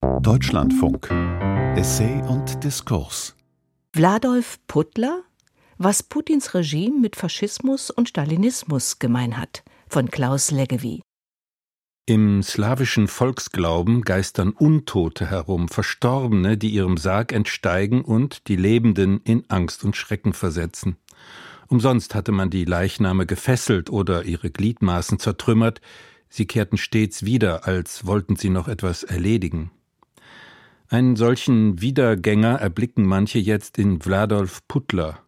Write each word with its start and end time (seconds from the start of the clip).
Deutschlandfunk 0.00 1.10
Essay 1.76 2.22
und 2.28 2.62
Diskurs 2.62 3.34
Wladolf 3.94 4.58
Puttler 4.66 5.22
Was 5.76 6.02
Putins 6.02 6.54
Regime 6.54 7.00
mit 7.00 7.16
Faschismus 7.16 7.90
und 7.90 8.08
Stalinismus 8.08 8.98
gemein 8.98 9.36
hat 9.36 9.64
von 9.88 10.10
Klaus 10.10 10.50
Leggevi 10.50 11.02
im 12.06 12.42
slawischen 12.42 13.06
Volksglauben 13.08 14.02
geistern 14.02 14.50
Untote 14.50 15.26
herum, 15.26 15.68
Verstorbene, 15.68 16.56
die 16.56 16.70
ihrem 16.70 16.96
Sarg 16.96 17.32
entsteigen 17.32 18.02
und 18.02 18.48
die 18.48 18.56
Lebenden 18.56 19.20
in 19.24 19.44
Angst 19.48 19.84
und 19.84 19.96
Schrecken 19.96 20.32
versetzen. 20.32 20.96
Umsonst 21.66 22.14
hatte 22.14 22.32
man 22.32 22.50
die 22.50 22.64
Leichname 22.64 23.26
gefesselt 23.26 23.90
oder 23.90 24.24
ihre 24.24 24.50
Gliedmaßen 24.50 25.18
zertrümmert, 25.18 25.82
sie 26.30 26.46
kehrten 26.46 26.78
stets 26.78 27.24
wieder, 27.24 27.66
als 27.66 28.06
wollten 28.06 28.36
sie 28.36 28.48
noch 28.48 28.68
etwas 28.68 29.02
erledigen. 29.02 29.70
Einen 30.90 31.16
solchen 31.16 31.82
Wiedergänger 31.82 32.54
erblicken 32.60 33.04
manche 33.04 33.38
jetzt 33.38 33.76
in 33.76 34.02
Wladolf 34.06 34.66
Putler, 34.68 35.18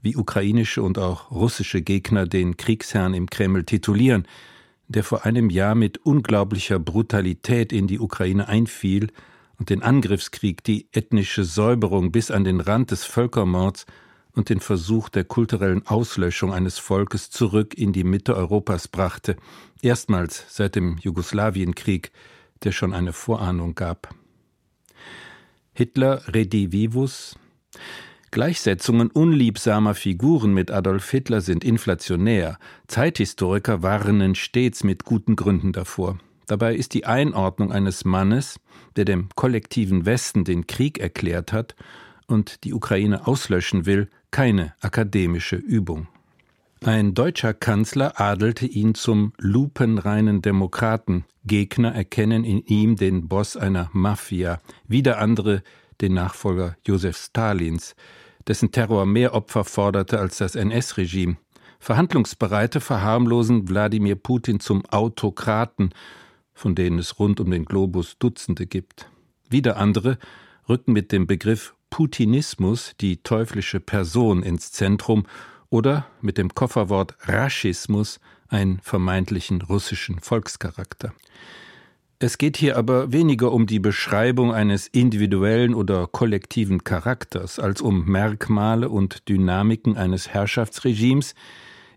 wie 0.00 0.16
ukrainische 0.16 0.82
und 0.82 0.96
auch 0.96 1.30
russische 1.30 1.82
Gegner 1.82 2.24
den 2.24 2.56
Kriegsherrn 2.56 3.12
im 3.12 3.28
Kreml 3.28 3.64
titulieren, 3.64 4.26
der 4.88 5.04
vor 5.04 5.26
einem 5.26 5.50
Jahr 5.50 5.74
mit 5.74 5.98
unglaublicher 5.98 6.78
Brutalität 6.78 7.70
in 7.70 7.86
die 7.86 8.00
Ukraine 8.00 8.48
einfiel 8.48 9.08
und 9.58 9.68
den 9.68 9.82
Angriffskrieg, 9.82 10.64
die 10.64 10.88
ethnische 10.92 11.44
Säuberung 11.44 12.12
bis 12.12 12.30
an 12.30 12.44
den 12.44 12.60
Rand 12.60 12.90
des 12.90 13.04
Völkermords 13.04 13.84
und 14.32 14.48
den 14.48 14.60
Versuch 14.60 15.10
der 15.10 15.24
kulturellen 15.24 15.86
Auslöschung 15.86 16.54
eines 16.54 16.78
Volkes 16.78 17.28
zurück 17.28 17.74
in 17.76 17.92
die 17.92 18.04
Mitte 18.04 18.34
Europas 18.34 18.88
brachte, 18.88 19.36
erstmals 19.82 20.46
seit 20.48 20.76
dem 20.76 20.96
Jugoslawienkrieg, 20.96 22.10
der 22.64 22.72
schon 22.72 22.94
eine 22.94 23.12
Vorahnung 23.12 23.74
gab. 23.74 24.14
Hitler 25.80 26.20
redivivus 26.34 27.38
Gleichsetzungen 28.30 29.10
unliebsamer 29.10 29.94
Figuren 29.94 30.52
mit 30.52 30.70
Adolf 30.70 31.10
Hitler 31.10 31.40
sind 31.40 31.64
inflationär. 31.64 32.58
Zeithistoriker 32.86 33.82
warnen 33.82 34.34
stets 34.34 34.84
mit 34.84 35.06
guten 35.06 35.36
Gründen 35.36 35.72
davor. 35.72 36.18
Dabei 36.46 36.74
ist 36.74 36.92
die 36.92 37.06
Einordnung 37.06 37.72
eines 37.72 38.04
Mannes, 38.04 38.60
der 38.96 39.06
dem 39.06 39.30
kollektiven 39.36 40.04
Westen 40.04 40.44
den 40.44 40.66
Krieg 40.66 40.98
erklärt 40.98 41.50
hat 41.54 41.74
und 42.26 42.64
die 42.64 42.74
Ukraine 42.74 43.26
auslöschen 43.26 43.86
will, 43.86 44.10
keine 44.30 44.74
akademische 44.82 45.56
Übung. 45.56 46.08
Ein 46.82 47.14
deutscher 47.14 47.52
Kanzler 47.52 48.20
adelte 48.20 48.66
ihn 48.66 48.94
zum 48.94 49.32
lupenreinen 49.38 50.42
Demokraten. 50.42 51.24
Gegner 51.44 51.94
erkennen 51.94 52.44
in 52.44 52.60
ihm 52.60 52.96
den 52.96 53.28
Boss 53.28 53.56
einer 53.56 53.90
Mafia, 53.92 54.60
wieder 54.88 55.18
andere 55.18 55.62
den 56.00 56.14
Nachfolger 56.14 56.76
Josef 56.86 57.16
Stalins 57.16 57.94
dessen 58.46 58.72
Terror 58.72 59.06
mehr 59.06 59.34
Opfer 59.34 59.64
forderte 59.64 60.18
als 60.18 60.38
das 60.38 60.54
NS-Regime. 60.54 61.36
Verhandlungsbereite 61.78 62.80
verharmlosen 62.80 63.68
Wladimir 63.68 64.16
Putin 64.16 64.60
zum 64.60 64.84
Autokraten, 64.86 65.90
von 66.52 66.74
denen 66.74 66.98
es 66.98 67.18
rund 67.18 67.40
um 67.40 67.50
den 67.50 67.64
Globus 67.64 68.18
Dutzende 68.18 68.66
gibt. 68.66 69.10
Wieder 69.48 69.76
andere 69.76 70.18
rücken 70.68 70.92
mit 70.92 71.12
dem 71.12 71.26
Begriff 71.26 71.74
Putinismus 71.88 72.92
die 73.00 73.22
teuflische 73.22 73.80
Person 73.80 74.42
ins 74.42 74.72
Zentrum 74.72 75.26
oder 75.70 76.06
mit 76.20 76.36
dem 76.36 76.54
Kofferwort 76.54 77.14
Raschismus 77.22 78.20
einen 78.48 78.80
vermeintlichen 78.80 79.62
russischen 79.62 80.18
Volkscharakter. 80.20 81.14
Es 82.18 82.36
geht 82.36 82.58
hier 82.58 82.76
aber 82.76 83.12
weniger 83.12 83.50
um 83.50 83.66
die 83.66 83.78
Beschreibung 83.78 84.52
eines 84.52 84.88
individuellen 84.88 85.72
oder 85.74 86.06
kollektiven 86.06 86.84
Charakters 86.84 87.58
als 87.58 87.80
um 87.80 88.04
Merkmale 88.04 88.90
und 88.90 89.26
Dynamiken 89.28 89.96
eines 89.96 90.28
Herrschaftsregimes, 90.28 91.34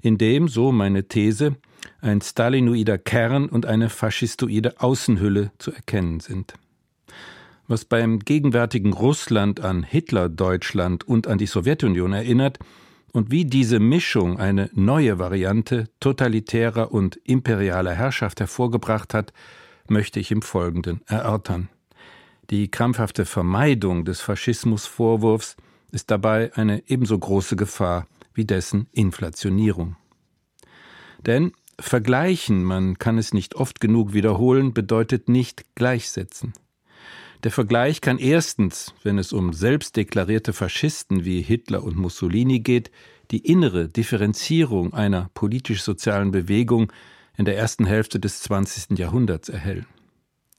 in 0.02 0.18
dem, 0.18 0.48
so 0.48 0.72
meine 0.72 1.10
These, 1.10 1.58
ein 2.00 2.22
stalinoider 2.22 2.98
Kern 2.98 3.50
und 3.50 3.66
eine 3.66 3.90
faschistoide 3.90 4.80
Außenhülle 4.80 5.52
zu 5.58 5.74
erkennen 5.74 6.22
sind. 6.22 6.54
Was 7.68 7.84
beim 7.84 8.20
gegenwärtigen 8.20 8.94
Russland 8.94 9.60
an 9.60 9.84
Hitler-Deutschland 9.84 11.06
und 11.06 11.28
an 11.28 11.38
die 11.38 11.48
Sowjetunion 11.48 12.14
erinnert, 12.14 12.60
und 13.14 13.32
wie 13.32 13.46
diese 13.46 13.80
Mischung 13.80 14.40
eine 14.40 14.70
neue 14.74 15.20
Variante 15.20 15.90
totalitärer 16.00 16.92
und 16.92 17.16
imperialer 17.24 17.94
Herrschaft 17.94 18.40
hervorgebracht 18.40 19.14
hat, 19.14 19.32
möchte 19.88 20.20
ich 20.20 20.32
im 20.32 20.42
Folgenden 20.42 21.02
erörtern. 21.06 21.70
Die 22.50 22.70
krampfhafte 22.70 23.26
Vermeidung 23.26 24.04
des 24.04 24.20
Faschismusvorwurfs 24.20 25.56
ist 25.92 26.10
dabei 26.12 26.52
eine 26.56 26.84
ebenso 26.90 27.18
große 27.18 27.56
Gefahr 27.56 28.08
wie 28.34 28.46
dessen 28.46 28.88
Inflationierung. 28.92 29.96
Denn 31.24 31.54
vergleichen, 31.80 32.64
man 32.64 32.98
kann 32.98 33.20
es 33.20 33.34
nicht 33.34 33.56
oft 33.56 33.80
genug 33.80 34.14
wiederholen, 34.14 34.74
bedeutet 34.74 35.30
nicht 35.30 35.76
gleichsetzen. 35.76 36.54
Der 37.44 37.52
Vergleich 37.52 38.00
kann 38.00 38.20
erstens, 38.20 38.94
wenn 39.04 39.18
es 39.18 39.34
um 39.34 39.52
selbstdeklarierte 39.52 40.54
Faschisten 40.54 41.26
wie 41.26 41.42
Hitler 41.42 41.84
und 41.84 41.98
Mussolini 41.98 42.62
geht, 42.62 42.90
die 43.32 43.40
innere 43.40 43.90
Differenzierung 43.90 44.94
einer 44.94 45.30
politisch-sozialen 45.34 46.32
Bewegung 46.32 46.94
in 47.36 47.44
der 47.44 47.58
ersten 47.58 47.86
Hälfte 47.86 48.20
des 48.20 48.42
20. 48.44 48.98
Jahrhunderts 48.98 49.50
erhellen. 49.50 49.88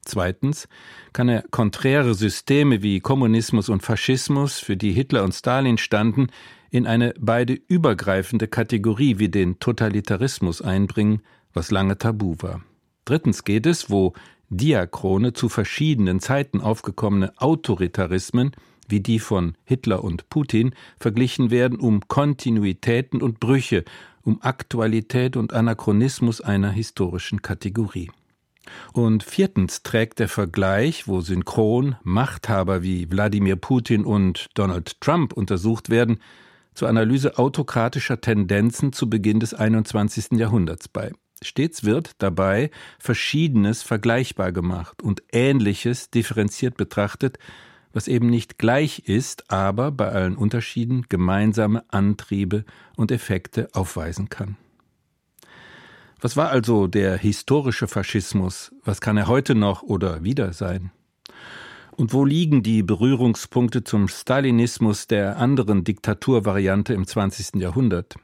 Zweitens 0.04 0.68
kann 1.14 1.30
er 1.30 1.42
konträre 1.50 2.14
Systeme 2.14 2.82
wie 2.82 3.00
Kommunismus 3.00 3.70
und 3.70 3.82
Faschismus, 3.82 4.58
für 4.58 4.76
die 4.76 4.92
Hitler 4.92 5.24
und 5.24 5.32
Stalin 5.32 5.78
standen, 5.78 6.26
in 6.70 6.86
eine 6.86 7.14
beide 7.18 7.54
übergreifende 7.54 8.46
Kategorie 8.46 9.18
wie 9.18 9.30
den 9.30 9.58
Totalitarismus 9.58 10.60
einbringen, 10.60 11.22
was 11.54 11.70
lange 11.70 11.96
tabu 11.96 12.34
war. 12.40 12.62
Drittens 13.06 13.44
geht 13.44 13.64
es, 13.64 13.88
wo 13.88 14.12
diachrone 14.56 15.32
zu 15.32 15.48
verschiedenen 15.48 16.20
Zeiten 16.20 16.60
aufgekommene 16.60 17.32
Autoritarismen 17.36 18.52
wie 18.88 19.00
die 19.00 19.18
von 19.18 19.56
Hitler 19.64 20.04
und 20.04 20.28
Putin 20.28 20.74
verglichen 20.98 21.50
werden, 21.50 21.78
um 21.78 22.06
Kontinuitäten 22.06 23.22
und 23.22 23.40
Brüche 23.40 23.84
um 24.22 24.40
Aktualität 24.42 25.36
und 25.36 25.52
Anachronismus 25.52 26.40
einer 26.40 26.70
historischen 26.70 27.42
Kategorie. 27.42 28.10
Und 28.94 29.22
viertens 29.22 29.82
trägt 29.82 30.18
der 30.18 30.28
Vergleich, 30.28 31.06
wo 31.06 31.20
synchron 31.20 31.96
Machthaber 32.02 32.82
wie 32.82 33.10
Wladimir 33.10 33.56
Putin 33.56 34.04
und 34.04 34.48
Donald 34.54 35.00
Trump 35.02 35.34
untersucht 35.34 35.90
werden, 35.90 36.20
zur 36.72 36.88
Analyse 36.88 37.38
autokratischer 37.38 38.20
Tendenzen 38.20 38.94
zu 38.94 39.10
Beginn 39.10 39.40
des 39.40 39.52
21. 39.52 40.38
Jahrhunderts 40.38 40.88
bei. 40.88 41.12
Stets 41.44 41.84
wird 41.84 42.12
dabei 42.18 42.70
Verschiedenes 42.98 43.82
vergleichbar 43.82 44.52
gemacht 44.52 45.02
und 45.02 45.22
Ähnliches 45.32 46.10
differenziert 46.10 46.76
betrachtet, 46.76 47.38
was 47.92 48.08
eben 48.08 48.28
nicht 48.28 48.58
gleich 48.58 49.00
ist, 49.06 49.50
aber 49.50 49.92
bei 49.92 50.08
allen 50.10 50.36
Unterschieden 50.36 51.06
gemeinsame 51.08 51.84
Antriebe 51.88 52.64
und 52.96 53.12
Effekte 53.12 53.68
aufweisen 53.72 54.28
kann. 54.28 54.56
Was 56.20 56.36
war 56.36 56.48
also 56.48 56.86
der 56.86 57.16
historische 57.18 57.86
Faschismus? 57.86 58.74
Was 58.82 59.00
kann 59.00 59.16
er 59.16 59.28
heute 59.28 59.54
noch 59.54 59.82
oder 59.82 60.24
wieder 60.24 60.52
sein? 60.52 60.90
Und 61.96 62.12
wo 62.12 62.24
liegen 62.24 62.62
die 62.62 62.82
Berührungspunkte 62.82 63.84
zum 63.84 64.08
Stalinismus 64.08 65.06
der 65.06 65.36
anderen 65.36 65.84
Diktaturvariante 65.84 66.94
im 66.94 67.06
20. 67.06 67.60
Jahrhundert? 67.60 68.16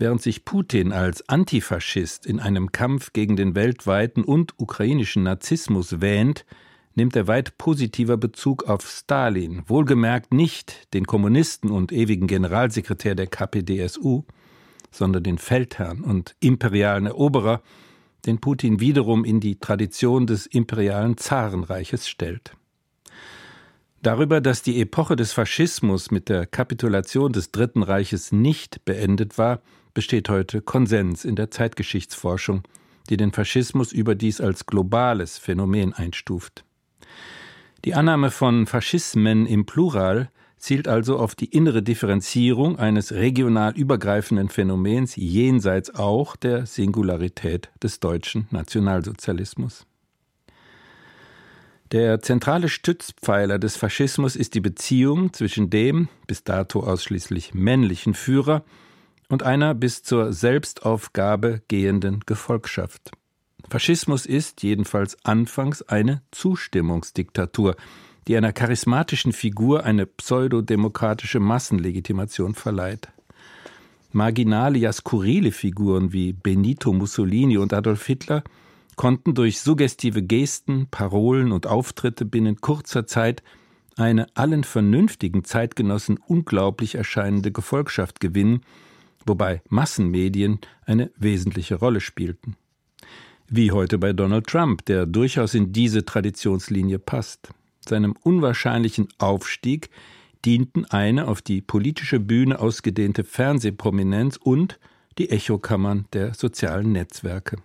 Während 0.00 0.22
sich 0.22 0.44
Putin 0.44 0.92
als 0.92 1.28
Antifaschist 1.28 2.24
in 2.24 2.38
einem 2.38 2.70
Kampf 2.70 3.12
gegen 3.12 3.34
den 3.34 3.56
weltweiten 3.56 4.22
und 4.22 4.54
ukrainischen 4.56 5.24
Narzissmus 5.24 6.00
wähnt, 6.00 6.46
nimmt 6.94 7.16
er 7.16 7.26
weit 7.26 7.58
positiver 7.58 8.16
Bezug 8.16 8.64
auf 8.64 8.88
Stalin, 8.88 9.64
wohlgemerkt 9.66 10.32
nicht 10.32 10.94
den 10.94 11.04
Kommunisten 11.04 11.70
und 11.70 11.90
ewigen 11.90 12.28
Generalsekretär 12.28 13.16
der 13.16 13.26
KPDSU, 13.26 14.22
sondern 14.92 15.24
den 15.24 15.38
Feldherrn 15.38 16.02
und 16.02 16.36
imperialen 16.38 17.06
Eroberer, 17.06 17.60
den 18.24 18.40
Putin 18.40 18.78
wiederum 18.78 19.24
in 19.24 19.40
die 19.40 19.58
Tradition 19.58 20.28
des 20.28 20.46
imperialen 20.46 21.16
Zarenreiches 21.16 22.08
stellt. 22.08 22.52
Darüber, 24.00 24.40
dass 24.40 24.62
die 24.62 24.80
Epoche 24.80 25.16
des 25.16 25.32
Faschismus 25.32 26.12
mit 26.12 26.28
der 26.28 26.46
Kapitulation 26.46 27.32
des 27.32 27.50
Dritten 27.50 27.82
Reiches 27.82 28.30
nicht 28.30 28.84
beendet 28.84 29.38
war, 29.38 29.60
besteht 29.98 30.28
heute 30.28 30.62
Konsens 30.62 31.24
in 31.24 31.34
der 31.34 31.50
Zeitgeschichtsforschung, 31.50 32.62
die 33.10 33.16
den 33.16 33.32
Faschismus 33.32 33.90
überdies 33.90 34.40
als 34.40 34.64
globales 34.64 35.38
Phänomen 35.38 35.92
einstuft. 35.92 36.64
Die 37.84 37.94
Annahme 37.94 38.30
von 38.30 38.68
Faschismen 38.68 39.44
im 39.44 39.66
Plural 39.66 40.30
zielt 40.56 40.86
also 40.86 41.18
auf 41.18 41.34
die 41.34 41.46
innere 41.46 41.82
Differenzierung 41.82 42.78
eines 42.78 43.10
regional 43.10 43.76
übergreifenden 43.76 44.50
Phänomens 44.50 45.16
jenseits 45.16 45.92
auch 45.92 46.36
der 46.36 46.64
Singularität 46.66 47.68
des 47.82 47.98
deutschen 47.98 48.46
Nationalsozialismus. 48.52 49.84
Der 51.90 52.20
zentrale 52.20 52.68
Stützpfeiler 52.68 53.58
des 53.58 53.76
Faschismus 53.76 54.36
ist 54.36 54.54
die 54.54 54.60
Beziehung 54.60 55.32
zwischen 55.32 55.70
dem 55.70 56.06
bis 56.28 56.44
dato 56.44 56.84
ausschließlich 56.84 57.52
männlichen 57.52 58.14
Führer 58.14 58.62
und 59.28 59.42
einer 59.42 59.74
bis 59.74 60.02
zur 60.02 60.32
Selbstaufgabe 60.32 61.62
gehenden 61.68 62.20
Gefolgschaft. 62.26 63.12
Faschismus 63.68 64.24
ist 64.24 64.62
jedenfalls 64.62 65.16
anfangs 65.24 65.82
eine 65.82 66.22
Zustimmungsdiktatur, 66.30 67.76
die 68.26 68.36
einer 68.36 68.52
charismatischen 68.52 69.32
Figur 69.32 69.84
eine 69.84 70.06
pseudodemokratische 70.06 71.40
Massenlegitimation 71.40 72.54
verleiht. 72.54 73.08
Marginale, 74.12 74.78
ja 74.78 74.92
skurrile 74.92 75.52
Figuren 75.52 76.12
wie 76.12 76.32
Benito 76.32 76.92
Mussolini 76.92 77.58
und 77.58 77.74
Adolf 77.74 78.06
Hitler 78.06 78.42
konnten 78.96 79.34
durch 79.34 79.60
suggestive 79.60 80.22
Gesten, 80.22 80.88
Parolen 80.90 81.52
und 81.52 81.66
Auftritte 81.66 82.24
binnen 82.24 82.60
kurzer 82.60 83.06
Zeit 83.06 83.42
eine 83.96 84.26
allen 84.34 84.64
vernünftigen 84.64 85.44
Zeitgenossen 85.44 86.18
unglaublich 86.26 86.94
erscheinende 86.94 87.52
Gefolgschaft 87.52 88.20
gewinnen, 88.20 88.62
wobei 89.26 89.62
Massenmedien 89.68 90.60
eine 90.84 91.10
wesentliche 91.16 91.76
Rolle 91.76 92.00
spielten. 92.00 92.56
Wie 93.48 93.72
heute 93.72 93.98
bei 93.98 94.12
Donald 94.12 94.46
Trump, 94.46 94.84
der 94.84 95.06
durchaus 95.06 95.54
in 95.54 95.72
diese 95.72 96.04
Traditionslinie 96.04 96.98
passt. 96.98 97.48
Seinem 97.80 98.14
unwahrscheinlichen 98.22 99.08
Aufstieg 99.18 99.88
dienten 100.44 100.84
eine 100.84 101.28
auf 101.28 101.42
die 101.42 101.62
politische 101.62 102.20
Bühne 102.20 102.58
ausgedehnte 102.58 103.24
Fernsehprominenz 103.24 104.36
und 104.36 104.78
die 105.16 105.30
Echokammern 105.30 106.06
der 106.12 106.34
sozialen 106.34 106.92
Netzwerke. 106.92 107.56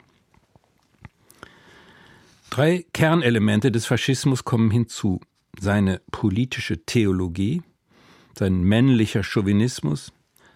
Drei 2.49 2.85
Kernelemente 2.93 3.71
des 3.71 3.85
Faschismus 3.85 4.43
kommen 4.43 4.71
hinzu. 4.71 5.19
Seine 5.59 6.01
politische 6.11 6.85
Theologie, 6.85 7.61
sein 8.37 8.63
männlicher 8.63 9.23
Chauvinismus, 9.23 10.11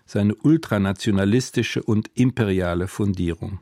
seine 0.07 0.33
ultranationalistische 0.33 1.83
und 1.83 2.09
imperiale 2.15 2.87
Fundierung. 2.87 3.59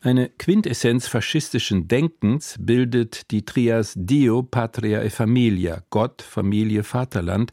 Eine 0.00 0.28
Quintessenz 0.30 1.06
faschistischen 1.06 1.86
Denkens 1.86 2.56
bildet 2.58 3.30
die 3.30 3.44
Trias 3.44 3.94
Dio, 3.96 4.42
Patria 4.42 5.02
e 5.02 5.10
Familia, 5.10 5.82
Gott, 5.90 6.22
Familie, 6.22 6.82
Vaterland, 6.82 7.52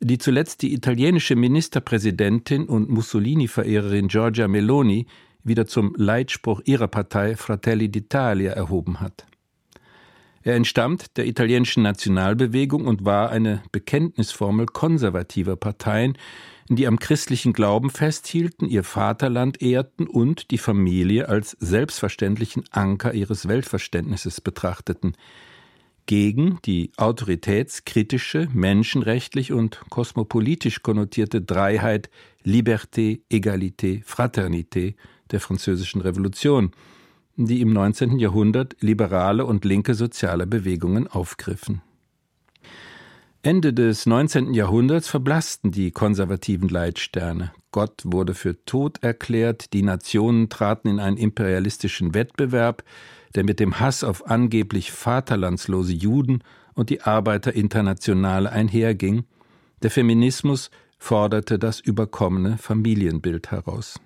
die 0.00 0.18
zuletzt 0.18 0.62
die 0.62 0.74
italienische 0.74 1.34
Ministerpräsidentin 1.34 2.66
und 2.66 2.88
Mussolini-Verehrerin 2.88 4.08
Giorgia 4.08 4.48
Meloni 4.48 5.06
wieder 5.42 5.66
zum 5.66 5.94
Leitspruch 5.96 6.60
ihrer 6.66 6.88
Partei 6.88 7.36
Fratelli 7.36 7.86
d'Italia 7.86 8.50
erhoben 8.50 9.00
hat. 9.00 9.26
Er 10.42 10.54
entstammt 10.54 11.16
der 11.16 11.26
italienischen 11.26 11.82
Nationalbewegung 11.82 12.86
und 12.86 13.04
war 13.04 13.30
eine 13.30 13.62
Bekenntnisformel 13.72 14.66
konservativer 14.66 15.56
Parteien, 15.56 16.16
die 16.76 16.86
am 16.86 16.98
christlichen 16.98 17.52
Glauben 17.52 17.90
festhielten, 17.90 18.68
ihr 18.68 18.84
Vaterland 18.84 19.62
ehrten 19.62 20.06
und 20.06 20.50
die 20.50 20.58
Familie 20.58 21.28
als 21.28 21.56
selbstverständlichen 21.60 22.64
Anker 22.70 23.14
ihres 23.14 23.48
Weltverständnisses 23.48 24.40
betrachteten, 24.40 25.14
gegen 26.06 26.58
die 26.64 26.90
autoritätskritische, 26.96 28.48
menschenrechtlich 28.52 29.52
und 29.52 29.82
kosmopolitisch 29.90 30.82
konnotierte 30.82 31.42
Dreiheit 31.42 32.08
Liberté, 32.44 33.20
Egalité, 33.30 34.02
Fraternité 34.04 34.94
der 35.30 35.40
Französischen 35.40 36.00
Revolution, 36.00 36.72
die 37.36 37.60
im 37.60 37.72
19. 37.72 38.18
Jahrhundert 38.18 38.76
liberale 38.80 39.44
und 39.44 39.64
linke 39.64 39.94
soziale 39.94 40.46
Bewegungen 40.46 41.06
aufgriffen. 41.06 41.82
Ende 43.42 43.72
des 43.72 44.04
19. 44.04 44.52
Jahrhunderts 44.52 45.06
verblassten 45.06 45.70
die 45.70 45.92
konservativen 45.92 46.68
Leitsterne. 46.68 47.52
Gott 47.70 48.02
wurde 48.04 48.34
für 48.34 48.64
tot 48.64 48.98
erklärt, 49.02 49.72
die 49.72 49.82
Nationen 49.82 50.48
traten 50.48 50.88
in 50.88 50.98
einen 50.98 51.16
imperialistischen 51.16 52.14
Wettbewerb, 52.14 52.82
der 53.36 53.44
mit 53.44 53.60
dem 53.60 53.78
Hass 53.78 54.02
auf 54.02 54.26
angeblich 54.28 54.90
vaterlandslose 54.90 55.92
Juden 55.92 56.42
und 56.74 56.90
die 56.90 57.02
Arbeiterinternationale 57.02 58.50
einherging, 58.50 59.24
der 59.82 59.92
Feminismus 59.92 60.70
forderte 60.98 61.60
das 61.60 61.78
überkommene 61.78 62.58
Familienbild 62.58 63.52
heraus. 63.52 64.00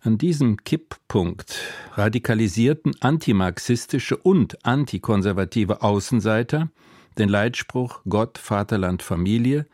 An 0.00 0.16
diesem 0.16 0.56
Kipppunkt 0.56 1.58
radikalisierten 1.92 2.94
antimarxistische 3.00 4.16
und 4.16 4.64
antikonservative 4.64 5.82
Außenseiter 5.82 6.70
den 7.18 7.28
Leitspruch 7.28 8.00
Gott, 8.08 8.38
Vaterland, 8.38 9.02
Familie 9.02 9.66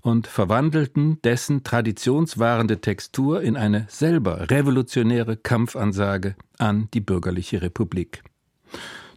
und 0.00 0.26
verwandelten 0.26 1.20
dessen 1.22 1.64
traditionswahrende 1.64 2.80
Textur 2.80 3.42
in 3.42 3.56
eine 3.56 3.86
selber 3.88 4.50
revolutionäre 4.50 5.36
Kampfansage 5.36 6.36
an 6.58 6.88
die 6.92 7.00
bürgerliche 7.00 7.62
Republik. 7.62 8.22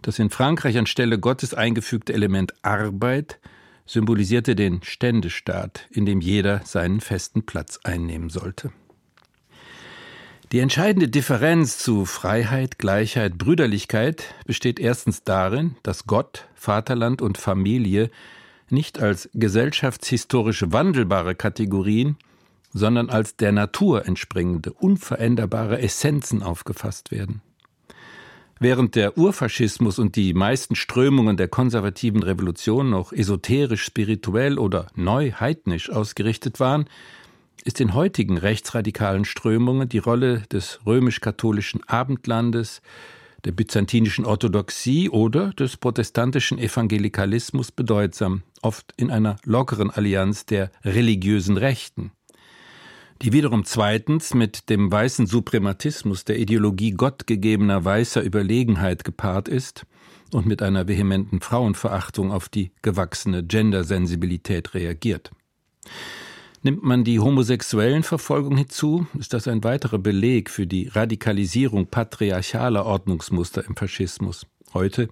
Das 0.02 0.20
in 0.20 0.30
Frankreich 0.30 0.78
anstelle 0.78 1.20
Gottes 1.20 1.54
eingefügte 1.54 2.14
Element 2.14 2.54
Arbeit 2.62 3.40
symbolisierte 3.86 4.56
den 4.56 4.82
Ständestaat, 4.84 5.88
in 5.90 6.06
dem 6.06 6.22
jeder 6.22 6.62
seinen 6.66 7.02
festen 7.02 7.46
Platz 7.46 7.80
einnehmen 7.84 8.30
sollte. 8.30 8.72
Die 10.54 10.60
entscheidende 10.60 11.10
Differenz 11.10 11.78
zu 11.78 12.06
Freiheit, 12.06 12.80
Gleichheit, 12.80 13.38
Brüderlichkeit 13.38 14.34
besteht 14.46 14.80
erstens 14.80 15.26
darin, 15.26 15.76
dass 15.84 16.08
Gott, 16.08 16.48
Vaterland 16.56 17.22
und 17.22 17.38
Familie 17.38 18.10
nicht 18.70 19.02
als 19.02 19.30
gesellschaftshistorisch 19.34 20.64
wandelbare 20.68 21.36
Kategorien, 21.36 22.16
sondern 22.72 23.10
als 23.10 23.36
der 23.36 23.52
Natur 23.52 24.06
entspringende, 24.06 24.72
unveränderbare 24.72 25.82
Essenzen 25.82 26.42
aufgefasst 26.42 27.12
werden. 27.12 27.42
Während 28.58 28.96
der 28.96 29.18
Urfaschismus 29.18 30.00
und 30.00 30.16
die 30.16 30.34
meisten 30.34 30.76
Strömungen 30.76 31.36
der 31.36 31.50
konservativen 31.50 32.24
Revolution 32.24 32.90
noch 32.90 33.12
esoterisch, 33.12 33.84
spirituell 33.84 34.58
oder 34.58 34.88
neu 34.96 35.34
heidnisch 35.34 35.90
ausgerichtet 35.90 36.62
waren, 36.62 36.86
ist 37.64 37.82
in 37.82 37.94
heutigen 37.94 38.38
rechtsradikalen 38.38 39.26
Strömungen 39.26 39.90
die 39.90 39.98
Rolle 39.98 40.44
des 40.52 40.80
römisch-katholischen 40.86 41.82
Abendlandes, 41.88 42.82
der 43.46 43.52
byzantinischen 43.52 44.26
Orthodoxie 44.26 45.10
oder 45.10 45.52
des 45.54 45.78
protestantischen 45.78 46.58
Evangelikalismus 46.58 47.72
bedeutsam, 47.72 48.44
oft 48.62 48.94
in 48.98 49.12
einer 49.12 49.38
lockeren 49.44 49.92
Allianz 49.92 50.46
der 50.46 50.72
religiösen 50.84 51.58
Rechten, 51.58 52.12
die 53.22 53.34
wiederum 53.34 53.66
zweitens 53.66 54.34
mit 54.34 54.70
dem 54.70 54.92
weißen 54.92 55.28
Suprematismus 55.28 56.26
der 56.26 56.40
Ideologie 56.40 56.92
gottgegebener 56.92 57.84
weißer 57.84 58.24
Überlegenheit 58.24 59.04
gepaart 59.04 59.48
ist 59.48 59.86
und 60.34 60.46
mit 60.46 60.62
einer 60.62 60.88
vehementen 60.88 61.40
Frauenverachtung 61.42 62.32
auf 62.32 62.50
die 62.50 62.72
gewachsene 62.82 63.44
Gendersensibilität 63.44 64.74
reagiert. 64.74 65.32
Nimmt 66.64 66.84
man 66.84 67.04
die 67.04 67.20
homosexuellen 67.20 68.04
Verfolgung 68.04 68.58
hinzu, 68.58 69.06
ist 69.20 69.34
das 69.34 69.48
ein 69.48 69.64
weiterer 69.64 70.00
Beleg 70.00 70.50
für 70.50 70.66
die 70.66 70.88
Radikalisierung 70.88 71.88
patriarchaler 71.88 72.86
Ordnungsmuster 72.86 73.64
im 73.66 73.76
Faschismus. 73.76 74.48
Heute 74.74 75.08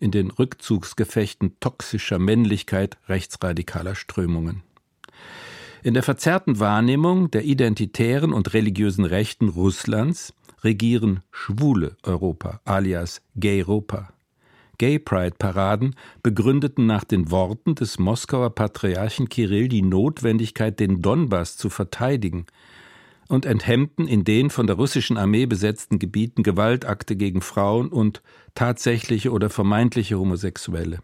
in 0.00 0.10
den 0.10 0.30
Rückzugsgefechten 0.30 1.56
toxischer 1.60 2.18
Männlichkeit 2.18 2.96
rechtsradikaler 3.08 3.94
Strömungen. 3.94 4.62
In 5.82 5.94
der 5.94 6.02
verzerrten 6.02 6.58
Wahrnehmung 6.58 7.30
der 7.30 7.44
identitären 7.44 8.32
und 8.32 8.54
religiösen 8.54 9.04
Rechten 9.04 9.48
Russlands 9.48 10.32
regieren 10.64 11.20
schwule 11.30 11.96
Europa, 12.02 12.60
alias 12.64 13.20
Gay-Europa. 13.36 14.08
Gay 14.78 14.98
Pride-Paraden 14.98 15.96
begründeten 16.22 16.86
nach 16.86 17.04
den 17.04 17.30
Worten 17.30 17.74
des 17.74 17.98
Moskauer 17.98 18.54
Patriarchen 18.54 19.28
Kirill 19.28 19.68
die 19.68 19.82
Notwendigkeit, 19.82 20.78
den 20.78 21.02
Donbass 21.02 21.56
zu 21.56 21.68
verteidigen 21.68 22.46
und 23.28 23.44
enthemmten 23.44 24.08
in 24.08 24.24
den 24.24 24.50
von 24.50 24.66
der 24.66 24.76
russischen 24.76 25.16
Armee 25.16 25.46
besetzten 25.46 25.98
Gebieten 25.98 26.42
Gewaltakte 26.42 27.16
gegen 27.16 27.42
Frauen 27.42 27.88
und 27.88 28.22
tatsächliche 28.54 29.32
oder 29.32 29.50
vermeintliche 29.50 30.18
Homosexuelle. 30.18 31.00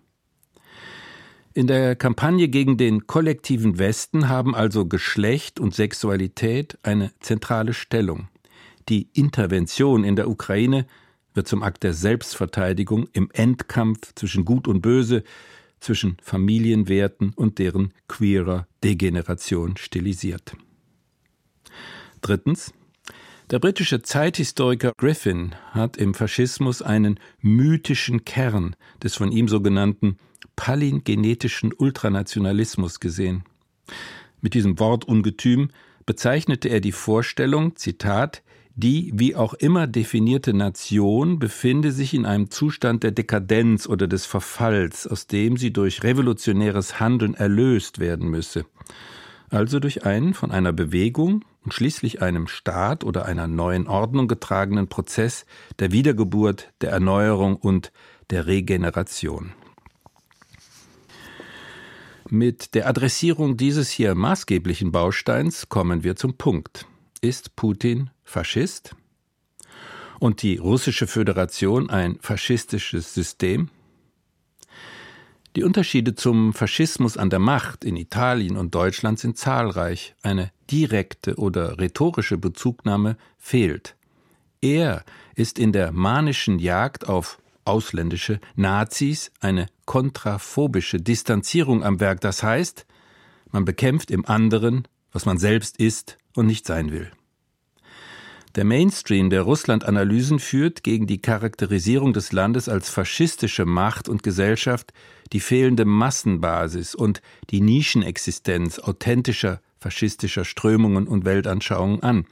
In 1.52 1.68
der 1.68 1.94
Kampagne 1.94 2.48
gegen 2.48 2.76
den 2.76 3.06
kollektiven 3.06 3.78
Westen 3.78 4.28
haben 4.28 4.56
also 4.56 4.86
Geschlecht 4.86 5.60
und 5.60 5.74
Sexualität 5.74 6.78
eine 6.82 7.12
zentrale 7.20 7.74
Stellung. 7.74 8.28
Die 8.88 9.08
Intervention 9.12 10.02
in 10.02 10.16
der 10.16 10.28
Ukraine 10.28 10.86
wird 11.34 11.48
zum 11.48 11.62
Akt 11.62 11.82
der 11.82 11.92
Selbstverteidigung 11.92 13.08
im 13.12 13.28
Endkampf 13.32 14.14
zwischen 14.14 14.44
Gut 14.44 14.68
und 14.68 14.80
Böse, 14.80 15.24
zwischen 15.80 16.16
Familienwerten 16.22 17.32
und 17.34 17.58
deren 17.58 17.92
queerer 18.08 18.66
Degeneration 18.82 19.76
stilisiert. 19.76 20.56
Drittens. 22.22 22.72
Der 23.50 23.58
britische 23.58 24.00
Zeithistoriker 24.00 24.92
Griffin 24.96 25.54
hat 25.72 25.98
im 25.98 26.14
Faschismus 26.14 26.80
einen 26.80 27.20
mythischen 27.40 28.24
Kern 28.24 28.74
des 29.02 29.16
von 29.16 29.30
ihm 29.30 29.48
sogenannten 29.48 30.16
palingenetischen 30.56 31.74
Ultranationalismus 31.74 33.00
gesehen. 33.00 33.44
Mit 34.40 34.54
diesem 34.54 34.78
Wortungetüm 34.78 35.68
bezeichnete 36.06 36.68
er 36.68 36.80
die 36.80 36.92
Vorstellung, 36.92 37.76
Zitat, 37.76 38.42
die 38.76 39.12
wie 39.14 39.36
auch 39.36 39.54
immer 39.54 39.86
definierte 39.86 40.52
Nation 40.52 41.38
befinde 41.38 41.92
sich 41.92 42.12
in 42.12 42.26
einem 42.26 42.50
Zustand 42.50 43.04
der 43.04 43.12
Dekadenz 43.12 43.86
oder 43.86 44.08
des 44.08 44.26
Verfalls, 44.26 45.06
aus 45.06 45.28
dem 45.28 45.56
sie 45.56 45.72
durch 45.72 46.02
revolutionäres 46.02 46.98
Handeln 46.98 47.34
erlöst 47.34 48.00
werden 48.00 48.28
müsse. 48.28 48.66
Also 49.48 49.78
durch 49.78 50.04
einen 50.04 50.34
von 50.34 50.50
einer 50.50 50.72
Bewegung 50.72 51.44
und 51.64 51.72
schließlich 51.72 52.20
einem 52.20 52.48
Staat 52.48 53.04
oder 53.04 53.26
einer 53.26 53.46
neuen 53.46 53.86
Ordnung 53.86 54.26
getragenen 54.26 54.88
Prozess 54.88 55.46
der 55.78 55.92
Wiedergeburt, 55.92 56.72
der 56.80 56.90
Erneuerung 56.90 57.54
und 57.54 57.92
der 58.30 58.48
Regeneration. 58.48 59.52
Mit 62.28 62.74
der 62.74 62.88
Adressierung 62.88 63.56
dieses 63.56 63.90
hier 63.90 64.16
maßgeblichen 64.16 64.90
Bausteins 64.90 65.68
kommen 65.68 66.02
wir 66.02 66.16
zum 66.16 66.36
Punkt. 66.36 66.86
Ist 67.20 67.54
Putin 67.54 68.10
Faschist? 68.24 68.94
Und 70.18 70.42
die 70.42 70.56
russische 70.56 71.06
Föderation 71.06 71.90
ein 71.90 72.18
faschistisches 72.20 73.14
System? 73.14 73.70
Die 75.56 75.62
Unterschiede 75.62 76.16
zum 76.16 76.52
Faschismus 76.52 77.16
an 77.16 77.30
der 77.30 77.38
Macht 77.38 77.84
in 77.84 77.96
Italien 77.96 78.56
und 78.56 78.74
Deutschland 78.74 79.20
sind 79.20 79.38
zahlreich. 79.38 80.16
Eine 80.22 80.50
direkte 80.70 81.36
oder 81.36 81.78
rhetorische 81.78 82.38
Bezugnahme 82.38 83.16
fehlt. 83.38 83.94
Er 84.60 85.04
ist 85.36 85.58
in 85.58 85.72
der 85.72 85.92
manischen 85.92 86.58
Jagd 86.58 87.08
auf 87.08 87.38
ausländische 87.64 88.40
Nazis 88.56 89.30
eine 89.40 89.66
kontraphobische 89.84 91.00
Distanzierung 91.00 91.84
am 91.84 92.00
Werk. 92.00 92.20
Das 92.20 92.42
heißt, 92.42 92.86
man 93.52 93.64
bekämpft 93.64 94.10
im 94.10 94.24
anderen, 94.26 94.88
was 95.12 95.24
man 95.24 95.38
selbst 95.38 95.78
ist 95.78 96.16
und 96.34 96.46
nicht 96.46 96.66
sein 96.66 96.90
will. 96.90 97.12
Der 98.54 98.64
Mainstream 98.64 99.30
der 99.30 99.42
Russland-Analysen 99.42 100.38
führt 100.38 100.84
gegen 100.84 101.08
die 101.08 101.20
Charakterisierung 101.20 102.12
des 102.12 102.30
Landes 102.30 102.68
als 102.68 102.88
faschistische 102.88 103.64
Macht 103.64 104.08
und 104.08 104.23
Gesellschaft 104.23 104.92
die 105.32 105.40
fehlende 105.40 105.84
Massenbasis 105.84 106.94
und 106.94 107.20
die 107.50 107.61
Nischenexistenz 107.61 108.78
authentischer 108.78 109.61
faschistischer 109.80 110.44
Strömungen 110.44 111.06
und 111.08 111.25
Weltanschauungen 111.26 112.02
an, 112.02 112.26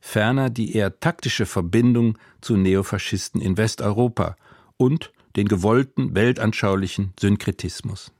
ferner 0.00 0.50
die 0.50 0.74
eher 0.74 1.00
taktische 1.00 1.44
Verbindung 1.44 2.16
zu 2.40 2.56
Neofaschisten 2.56 3.40
in 3.42 3.58
Westeuropa 3.58 4.36
und 4.78 5.12
den 5.34 5.48
gewollten 5.48 6.14
weltanschaulichen 6.14 7.12
Synkretismus. 7.20 8.12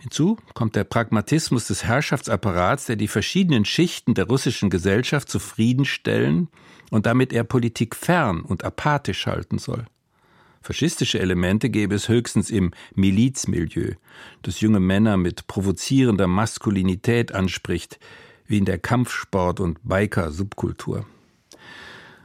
Hinzu 0.00 0.38
kommt 0.54 0.76
der 0.76 0.84
Pragmatismus 0.84 1.66
des 1.66 1.84
Herrschaftsapparats, 1.84 2.86
der 2.86 2.96
die 2.96 3.08
verschiedenen 3.08 3.66
Schichten 3.66 4.14
der 4.14 4.26
russischen 4.26 4.70
Gesellschaft 4.70 5.28
zufriedenstellen 5.28 6.48
und 6.90 7.04
damit 7.04 7.34
eher 7.34 7.44
Politik 7.44 7.94
fern 7.94 8.40
und 8.40 8.64
apathisch 8.64 9.26
halten 9.26 9.58
soll. 9.58 9.84
Faschistische 10.62 11.20
Elemente 11.20 11.68
gäbe 11.68 11.94
es 11.94 12.08
höchstens 12.08 12.50
im 12.50 12.72
Milizmilieu, 12.94 13.94
das 14.42 14.60
junge 14.60 14.80
Männer 14.80 15.18
mit 15.18 15.46
provozierender 15.46 16.26
Maskulinität 16.26 17.34
anspricht, 17.34 17.98
wie 18.46 18.58
in 18.58 18.64
der 18.64 18.78
Kampfsport- 18.78 19.60
und 19.60 19.78
Biker-Subkultur. 19.84 21.04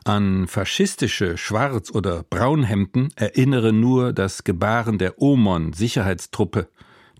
An 0.05 0.47
faschistische 0.47 1.37
Schwarz- 1.37 1.91
oder 1.91 2.23
Braunhemden 2.29 3.09
erinnere 3.15 3.73
nur 3.73 4.13
das 4.13 4.43
Gebaren 4.43 4.97
der 4.97 5.21
Omon-Sicherheitstruppe, 5.21 6.69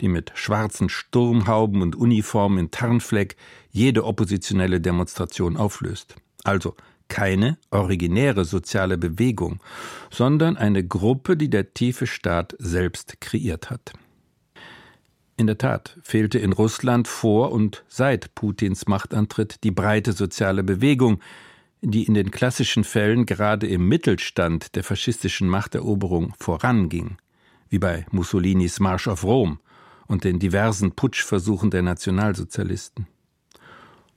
die 0.01 0.07
mit 0.07 0.31
schwarzen 0.35 0.89
Sturmhauben 0.89 1.81
und 1.81 1.95
Uniformen 1.95 2.57
in 2.57 2.71
Tarnfleck 2.71 3.35
jede 3.71 4.03
oppositionelle 4.05 4.81
Demonstration 4.81 5.57
auflöst. 5.57 6.15
Also 6.43 6.75
keine 7.07 7.57
originäre 7.71 8.45
soziale 8.45 8.97
Bewegung, 8.97 9.59
sondern 10.09 10.57
eine 10.57 10.85
Gruppe, 10.85 11.37
die 11.37 11.49
der 11.49 11.73
tiefe 11.73 12.07
Staat 12.07 12.55
selbst 12.59 13.21
kreiert 13.21 13.69
hat. 13.69 13.93
In 15.37 15.47
der 15.47 15.57
Tat 15.57 15.97
fehlte 16.01 16.39
in 16.39 16.53
Russland 16.53 17.07
vor 17.07 17.51
und 17.51 17.83
seit 17.87 18.33
Putins 18.35 18.87
Machtantritt 18.87 19.63
die 19.63 19.71
breite 19.71 20.13
soziale 20.13 20.63
Bewegung, 20.63 21.19
die 21.81 22.05
in 22.05 22.13
den 22.13 22.31
klassischen 22.31 22.83
Fällen 22.83 23.25
gerade 23.25 23.67
im 23.67 23.87
Mittelstand 23.87 24.75
der 24.75 24.83
faschistischen 24.83 25.49
Machteroberung 25.49 26.33
voranging, 26.39 27.17
wie 27.69 27.79
bei 27.79 28.05
Mussolinis 28.11 28.79
Marsch 28.79 29.07
auf 29.07 29.23
Rom 29.23 29.59
und 30.07 30.23
den 30.23 30.39
diversen 30.39 30.91
Putschversuchen 30.91 31.71
der 31.71 31.81
Nationalsozialisten. 31.81 33.07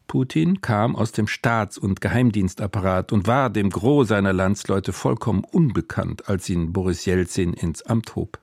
Putin 0.08 0.62
kam 0.62 0.96
aus 0.96 1.12
dem 1.12 1.26
Staats- 1.26 1.76
und 1.76 2.00
Geheimdienstapparat 2.00 3.12
und 3.12 3.26
war 3.26 3.50
dem 3.50 3.68
Gros 3.68 4.08
seiner 4.08 4.32
Landsleute 4.32 4.94
vollkommen 4.94 5.44
unbekannt, 5.44 6.28
als 6.28 6.48
ihn 6.48 6.72
Boris 6.72 7.04
Jelzin 7.04 7.52
ins 7.52 7.82
Amt 7.82 8.16
hob. 8.16 8.38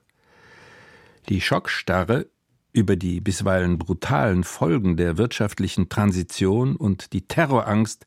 Die 1.27 1.41
Schockstarre 1.41 2.27
über 2.71 2.95
die 2.95 3.19
bisweilen 3.19 3.79
brutalen 3.79 4.43
Folgen 4.43 4.95
der 4.95 5.17
wirtschaftlichen 5.17 5.89
Transition 5.89 6.75
und 6.75 7.13
die 7.13 7.27
Terrorangst 7.27 8.05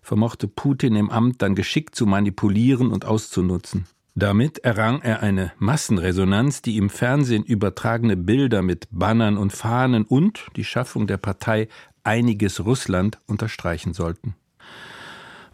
vermochte 0.00 0.48
Putin 0.48 0.96
im 0.96 1.10
Amt 1.10 1.42
dann 1.42 1.54
geschickt 1.54 1.94
zu 1.94 2.06
manipulieren 2.06 2.90
und 2.90 3.04
auszunutzen. 3.04 3.86
Damit 4.16 4.58
errang 4.58 5.02
er 5.02 5.24
eine 5.24 5.52
Massenresonanz, 5.58 6.62
die 6.62 6.76
im 6.76 6.88
Fernsehen 6.88 7.42
übertragene 7.42 8.16
Bilder 8.16 8.62
mit 8.62 8.86
Bannern 8.92 9.36
und 9.36 9.52
Fahnen 9.52 10.04
und 10.04 10.46
die 10.54 10.64
Schaffung 10.64 11.08
der 11.08 11.16
Partei 11.16 11.68
Einiges 12.04 12.64
Russland 12.64 13.18
unterstreichen 13.26 13.92
sollten. 13.92 14.36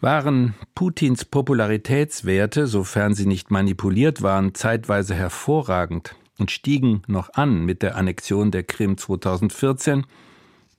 Waren 0.03 0.55
Putins 0.75 1.25
Popularitätswerte, 1.25 2.67
sofern 2.67 3.15
sie 3.15 3.27
nicht 3.27 3.51
manipuliert 3.51 4.21
waren, 4.21 4.55
zeitweise 4.55 5.15
hervorragend 5.15 6.17
und 6.39 6.51
stiegen 6.51 7.03
noch 7.07 7.33
an 7.35 7.65
mit 7.65 7.83
der 7.83 7.97
Annexion 7.97 8.51
der 8.51 8.65
Krim 8.65 8.99
2014, 8.99 10.07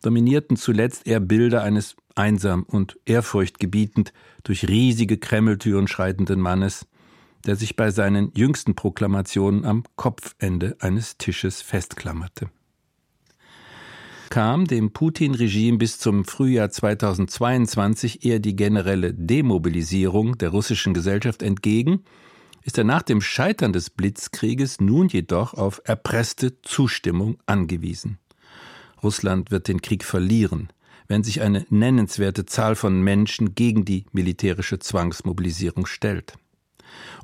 dominierten 0.03 0.57
zuletzt 0.57 1.07
eher 1.07 1.19
Bilder 1.19 1.63
eines 1.63 1.95
einsam 2.15 2.63
und 2.63 2.99
ehrfurchtgebietend 3.05 4.13
durch 4.43 4.67
riesige 4.67 5.17
Kremltüren 5.17 5.87
schreitenden 5.87 6.39
Mannes, 6.39 6.87
der 7.45 7.55
sich 7.55 7.75
bei 7.75 7.91
seinen 7.91 8.31
jüngsten 8.35 8.75
Proklamationen 8.75 9.65
am 9.65 9.83
Kopfende 9.95 10.75
eines 10.79 11.17
Tisches 11.17 11.61
festklammerte. 11.61 12.49
Kam 14.29 14.65
dem 14.65 14.93
Putin-Regime 14.93 15.77
bis 15.77 15.99
zum 15.99 16.23
Frühjahr 16.23 16.69
2022 16.69 18.23
eher 18.25 18.39
die 18.39 18.55
generelle 18.55 19.13
Demobilisierung 19.13 20.37
der 20.37 20.49
russischen 20.49 20.93
Gesellschaft 20.93 21.43
entgegen, 21.43 22.03
ist 22.63 22.77
er 22.77 22.83
nach 22.83 23.01
dem 23.01 23.21
Scheitern 23.21 23.73
des 23.73 23.89
Blitzkrieges 23.89 24.79
nun 24.79 25.09
jedoch 25.09 25.53
auf 25.53 25.81
erpresste 25.83 26.61
Zustimmung 26.61 27.39
angewiesen. 27.45 28.19
Russland 29.03 29.51
wird 29.51 29.67
den 29.67 29.81
Krieg 29.81 30.05
verlieren, 30.05 30.69
wenn 31.07 31.23
sich 31.23 31.41
eine 31.41 31.65
nennenswerte 31.69 32.45
Zahl 32.45 32.75
von 32.75 33.01
Menschen 33.01 33.53
gegen 33.55 33.83
die 33.83 34.05
militärische 34.13 34.79
Zwangsmobilisierung 34.79 35.85
stellt. 35.85 36.35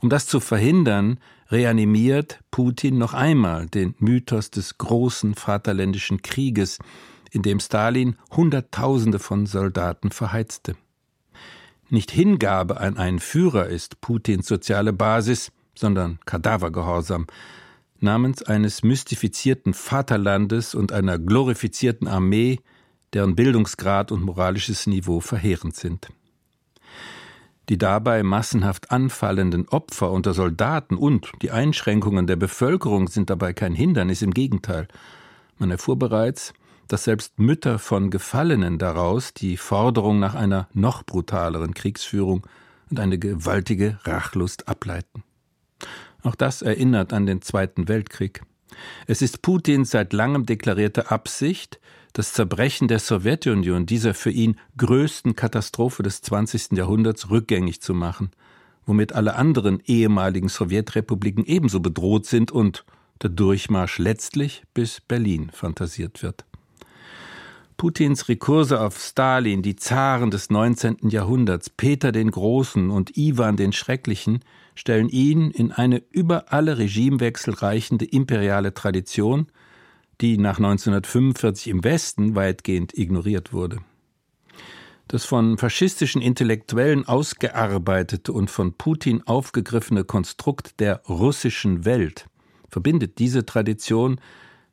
Um 0.01 0.09
das 0.09 0.27
zu 0.27 0.39
verhindern, 0.39 1.19
reanimiert 1.49 2.39
Putin 2.51 2.97
noch 2.97 3.13
einmal 3.13 3.67
den 3.67 3.95
Mythos 3.99 4.51
des 4.51 4.77
großen 4.77 5.35
Vaterländischen 5.35 6.21
Krieges, 6.21 6.79
in 7.31 7.41
dem 7.41 7.59
Stalin 7.59 8.15
Hunderttausende 8.31 9.19
von 9.19 9.45
Soldaten 9.45 10.11
verheizte. 10.11 10.75
Nicht 11.89 12.11
Hingabe 12.11 12.79
an 12.79 12.97
einen 12.97 13.19
Führer 13.19 13.67
ist 13.67 14.01
Putins 14.01 14.47
soziale 14.47 14.93
Basis, 14.93 15.51
sondern 15.73 16.19
Kadavergehorsam, 16.25 17.27
namens 17.99 18.43
eines 18.43 18.83
mystifizierten 18.83 19.73
Vaterlandes 19.73 20.75
und 20.75 20.91
einer 20.91 21.17
glorifizierten 21.17 22.07
Armee, 22.07 22.59
deren 23.13 23.35
Bildungsgrad 23.35 24.11
und 24.11 24.21
moralisches 24.21 24.85
Niveau 24.87 25.19
verheerend 25.21 25.75
sind. 25.75 26.09
Die 27.69 27.77
dabei 27.77 28.23
massenhaft 28.23 28.91
anfallenden 28.91 29.67
Opfer 29.67 30.11
unter 30.11 30.33
Soldaten 30.33 30.95
und 30.95 31.29
die 31.41 31.51
Einschränkungen 31.51 32.25
der 32.25 32.37
Bevölkerung 32.37 33.07
sind 33.07 33.29
dabei 33.29 33.53
kein 33.53 33.73
Hindernis, 33.73 34.21
im 34.21 34.33
Gegenteil. 34.33 34.87
Man 35.57 35.71
erfuhr 35.71 35.99
bereits, 35.99 36.53
dass 36.87 37.03
selbst 37.03 37.39
Mütter 37.39 37.79
von 37.79 38.09
Gefallenen 38.09 38.77
daraus 38.77 39.33
die 39.33 39.57
Forderung 39.57 40.19
nach 40.19 40.35
einer 40.35 40.69
noch 40.73 41.03
brutaleren 41.03 41.73
Kriegsführung 41.73 42.47
und 42.89 42.99
eine 43.01 43.19
gewaltige 43.19 43.99
Rachlust 44.03 44.69
ableiten. 44.69 45.23
Auch 46.23 46.35
das 46.35 46.61
erinnert 46.61 47.11
an 47.11 47.25
den 47.25 47.41
Zweiten 47.41 47.89
Weltkrieg. 47.89 48.43
Es 49.07 49.21
ist 49.21 49.41
Putins 49.41 49.91
seit 49.91 50.13
langem 50.13 50.45
deklarierte 50.45 51.11
Absicht, 51.11 51.79
das 52.17 52.33
Zerbrechen 52.33 52.87
der 52.87 52.97
Sowjetunion, 52.97 53.85
dieser 53.85 54.15
für 54.15 54.31
ihn 54.31 54.57
größten 54.75 55.35
Katastrophe 55.35 56.01
des 56.01 56.23
20. 56.23 56.71
Jahrhunderts, 56.71 57.29
rückgängig 57.29 57.79
zu 57.79 57.93
machen, 57.93 58.31
womit 58.87 59.13
alle 59.13 59.35
anderen 59.35 59.83
ehemaligen 59.85 60.49
Sowjetrepubliken 60.49 61.45
ebenso 61.45 61.79
bedroht 61.79 62.25
sind 62.25 62.51
und 62.51 62.85
der 63.21 63.29
Durchmarsch 63.29 63.99
letztlich 63.99 64.63
bis 64.73 64.99
Berlin 64.99 65.51
fantasiert 65.53 66.23
wird. 66.23 66.45
Putins 67.77 68.27
Rekurse 68.27 68.81
auf 68.81 68.99
Stalin, 68.99 69.61
die 69.61 69.75
Zaren 69.75 70.31
des 70.31 70.49
19. 70.49 71.09
Jahrhunderts, 71.09 71.69
Peter 71.69 72.11
den 72.11 72.31
Großen 72.31 72.89
und 72.89 73.15
Iwan 73.15 73.57
den 73.57 73.73
Schrecklichen, 73.73 74.39
stellen 74.73 75.09
ihn 75.09 75.51
in 75.51 75.71
eine 75.71 76.01
über 76.09 76.51
alle 76.51 76.79
Regimewechsel 76.79 77.53
reichende 77.53 78.05
imperiale 78.05 78.73
Tradition, 78.73 79.51
die 80.21 80.37
nach 80.37 80.57
1945 80.57 81.67
im 81.67 81.83
Westen 81.83 82.35
weitgehend 82.35 82.97
ignoriert 82.97 83.53
wurde. 83.53 83.79
Das 85.07 85.23
von 85.23 85.57
faschistischen 85.57 86.21
Intellektuellen 86.21 87.07
ausgearbeitete 87.07 88.33
und 88.33 88.51
von 88.51 88.73
Putin 88.73 89.23
aufgegriffene 89.25 90.03
Konstrukt 90.03 90.79
der 90.79 91.01
russischen 91.07 91.85
Welt 91.85 92.27
verbindet 92.69 93.19
diese 93.19 93.45
Tradition 93.45 94.19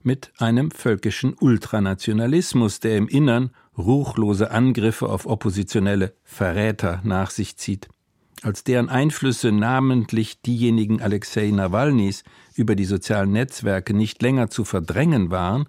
mit 0.02 0.32
einem 0.38 0.70
völkischen 0.70 1.34
Ultranationalismus, 1.34 2.80
der 2.80 2.96
im 2.96 3.08
Innern 3.08 3.50
ruchlose 3.78 4.50
Angriffe 4.50 5.08
auf 5.08 5.26
oppositionelle 5.26 6.14
Verräter 6.22 7.00
nach 7.04 7.30
sich 7.30 7.56
zieht. 7.56 7.88
Als 8.42 8.62
deren 8.62 8.90
Einflüsse 8.90 9.52
namentlich 9.52 10.42
diejenigen 10.42 11.00
Alexei 11.00 11.50
Nawalnys 11.50 12.24
über 12.54 12.74
die 12.74 12.84
sozialen 12.84 13.32
Netzwerke 13.32 13.94
nicht 13.94 14.22
länger 14.22 14.50
zu 14.50 14.64
verdrängen 14.64 15.30
waren, 15.30 15.66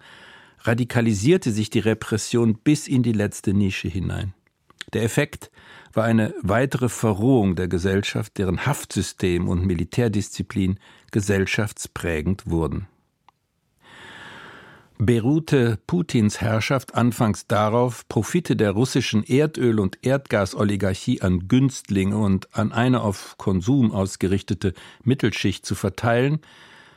radikalisierte 0.59 1.51
sich 1.51 1.69
die 1.69 1.79
Repression 1.79 2.55
bis 2.63 2.87
in 2.87 3.03
die 3.03 3.11
letzte 3.11 3.53
Nische 3.53 3.87
hinein. 3.87 4.33
Der 4.93 5.03
Effekt 5.03 5.51
war 5.93 6.03
eine 6.03 6.33
weitere 6.41 6.89
Verrohung 6.89 7.55
der 7.55 7.67
Gesellschaft, 7.67 8.37
deren 8.37 8.65
Haftsystem 8.65 9.47
und 9.47 9.65
Militärdisziplin 9.65 10.79
gesellschaftsprägend 11.11 12.49
wurden 12.49 12.87
beruhte 14.97 15.77
Putins 15.87 16.39
Herrschaft 16.41 16.95
anfangs 16.95 17.47
darauf, 17.47 18.07
Profite 18.07 18.55
der 18.55 18.71
russischen 18.71 19.23
Erdöl- 19.23 19.79
und 19.79 19.99
Erdgasoligarchie 20.03 21.21
an 21.21 21.47
Günstlinge 21.47 22.17
und 22.17 22.53
an 22.55 22.71
eine 22.71 23.01
auf 23.01 23.35
Konsum 23.37 23.91
ausgerichtete 23.91 24.73
Mittelschicht 25.03 25.65
zu 25.65 25.75
verteilen, 25.75 26.39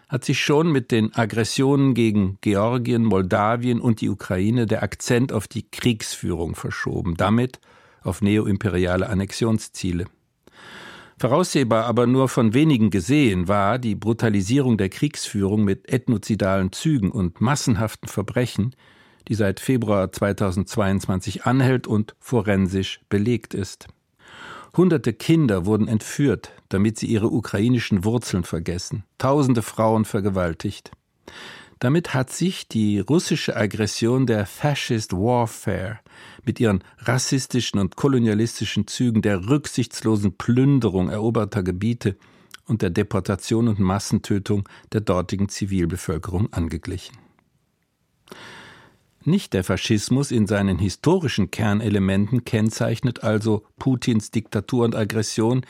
hat 0.08 0.24
sich 0.24 0.40
schon 0.40 0.72
mit 0.72 0.90
den 0.90 1.14
Aggressionen 1.14 1.94
gegen 1.94 2.38
Georgien, 2.40 3.04
Moldawien 3.04 3.80
und 3.80 4.00
die 4.00 4.08
Ukraine 4.08 4.66
der 4.66 4.82
Akzent 4.82 5.32
auf 5.32 5.48
die 5.48 5.68
Kriegsführung 5.70 6.54
verschoben, 6.54 7.14
damit 7.16 7.60
auf 8.02 8.22
neoimperiale 8.22 9.08
Annexionsziele. 9.08 10.06
Voraussehbar, 11.18 11.84
aber 11.84 12.06
nur 12.06 12.28
von 12.28 12.54
wenigen 12.54 12.90
gesehen, 12.90 13.48
war 13.48 13.78
die 13.78 13.96
Brutalisierung 13.96 14.78
der 14.78 14.88
Kriegsführung 14.88 15.64
mit 15.64 15.88
ethnozidalen 15.88 16.70
Zügen 16.72 17.10
und 17.10 17.40
massenhaften 17.40 18.08
Verbrechen, 18.08 18.74
die 19.26 19.34
seit 19.34 19.60
Februar 19.60 20.12
2022 20.12 21.44
anhält 21.44 21.86
und 21.86 22.14
forensisch 22.20 23.00
belegt 23.08 23.52
ist. 23.52 23.88
Hunderte 24.76 25.12
Kinder 25.12 25.66
wurden 25.66 25.88
entführt, 25.88 26.52
damit 26.68 26.98
sie 26.98 27.06
ihre 27.06 27.28
ukrainischen 27.28 28.04
Wurzeln 28.04 28.44
vergessen, 28.44 29.04
tausende 29.18 29.62
Frauen 29.62 30.04
vergewaltigt. 30.04 30.90
Damit 31.78 32.12
hat 32.12 32.30
sich 32.30 32.66
die 32.66 32.98
russische 32.98 33.56
Aggression 33.56 34.26
der 34.26 34.46
Fascist 34.46 35.12
Warfare 35.12 36.00
mit 36.44 36.58
ihren 36.58 36.82
rassistischen 36.98 37.78
und 37.78 37.94
kolonialistischen 37.94 38.88
Zügen 38.88 39.22
der 39.22 39.48
rücksichtslosen 39.48 40.36
Plünderung 40.36 41.08
eroberter 41.08 41.62
Gebiete 41.62 42.16
und 42.66 42.82
der 42.82 42.90
Deportation 42.90 43.68
und 43.68 43.78
Massentötung 43.78 44.68
der 44.92 45.02
dortigen 45.02 45.48
Zivilbevölkerung 45.48 46.52
angeglichen. 46.52 47.16
Nicht 49.28 49.52
der 49.52 49.62
Faschismus 49.62 50.30
in 50.30 50.46
seinen 50.46 50.78
historischen 50.78 51.50
Kernelementen 51.50 52.44
kennzeichnet 52.44 53.22
also 53.22 53.64
Putins 53.78 54.30
Diktatur 54.30 54.84
und 54.84 54.96
Aggression, 54.96 55.64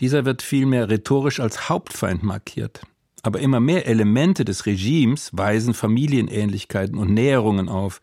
dieser 0.00 0.24
wird 0.24 0.42
vielmehr 0.42 0.88
rhetorisch 0.88 1.40
als 1.40 1.68
Hauptfeind 1.68 2.22
markiert 2.22 2.82
aber 3.26 3.40
immer 3.40 3.58
mehr 3.58 3.86
Elemente 3.86 4.44
des 4.44 4.66
Regimes 4.66 5.30
weisen 5.32 5.74
Familienähnlichkeiten 5.74 6.96
und 6.96 7.12
Näherungen 7.12 7.68
auf, 7.68 8.00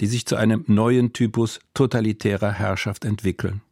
die 0.00 0.06
sich 0.06 0.26
zu 0.26 0.36
einem 0.36 0.64
neuen 0.68 1.12
Typus 1.12 1.58
totalitärer 1.74 2.52
Herrschaft 2.52 3.04
entwickeln. 3.04 3.62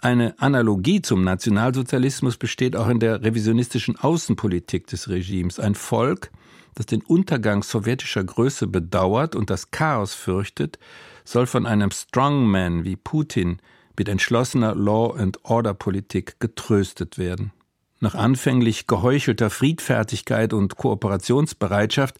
Eine 0.00 0.38
Analogie 0.40 1.02
zum 1.02 1.24
Nationalsozialismus 1.24 2.36
besteht 2.36 2.76
auch 2.76 2.88
in 2.88 3.00
der 3.00 3.22
revisionistischen 3.22 3.96
Außenpolitik 3.96 4.86
des 4.86 5.08
Regimes. 5.08 5.58
Ein 5.58 5.74
Volk, 5.74 6.30
das 6.74 6.86
den 6.86 7.02
Untergang 7.02 7.62
sowjetischer 7.62 8.24
Größe 8.24 8.66
bedauert 8.66 9.34
und 9.34 9.50
das 9.50 9.70
Chaos 9.70 10.14
fürchtet, 10.14 10.78
soll 11.24 11.46
von 11.46 11.66
einem 11.66 11.90
Strongman 11.90 12.84
wie 12.84 12.96
Putin 12.96 13.58
mit 13.98 14.08
entschlossener 14.08 14.74
Law-and-Order-Politik 14.74 16.40
getröstet 16.40 17.18
werden. 17.18 17.52
Nach 18.00 18.14
anfänglich 18.14 18.86
geheuchelter 18.86 19.48
Friedfertigkeit 19.48 20.52
und 20.52 20.76
Kooperationsbereitschaft 20.76 22.18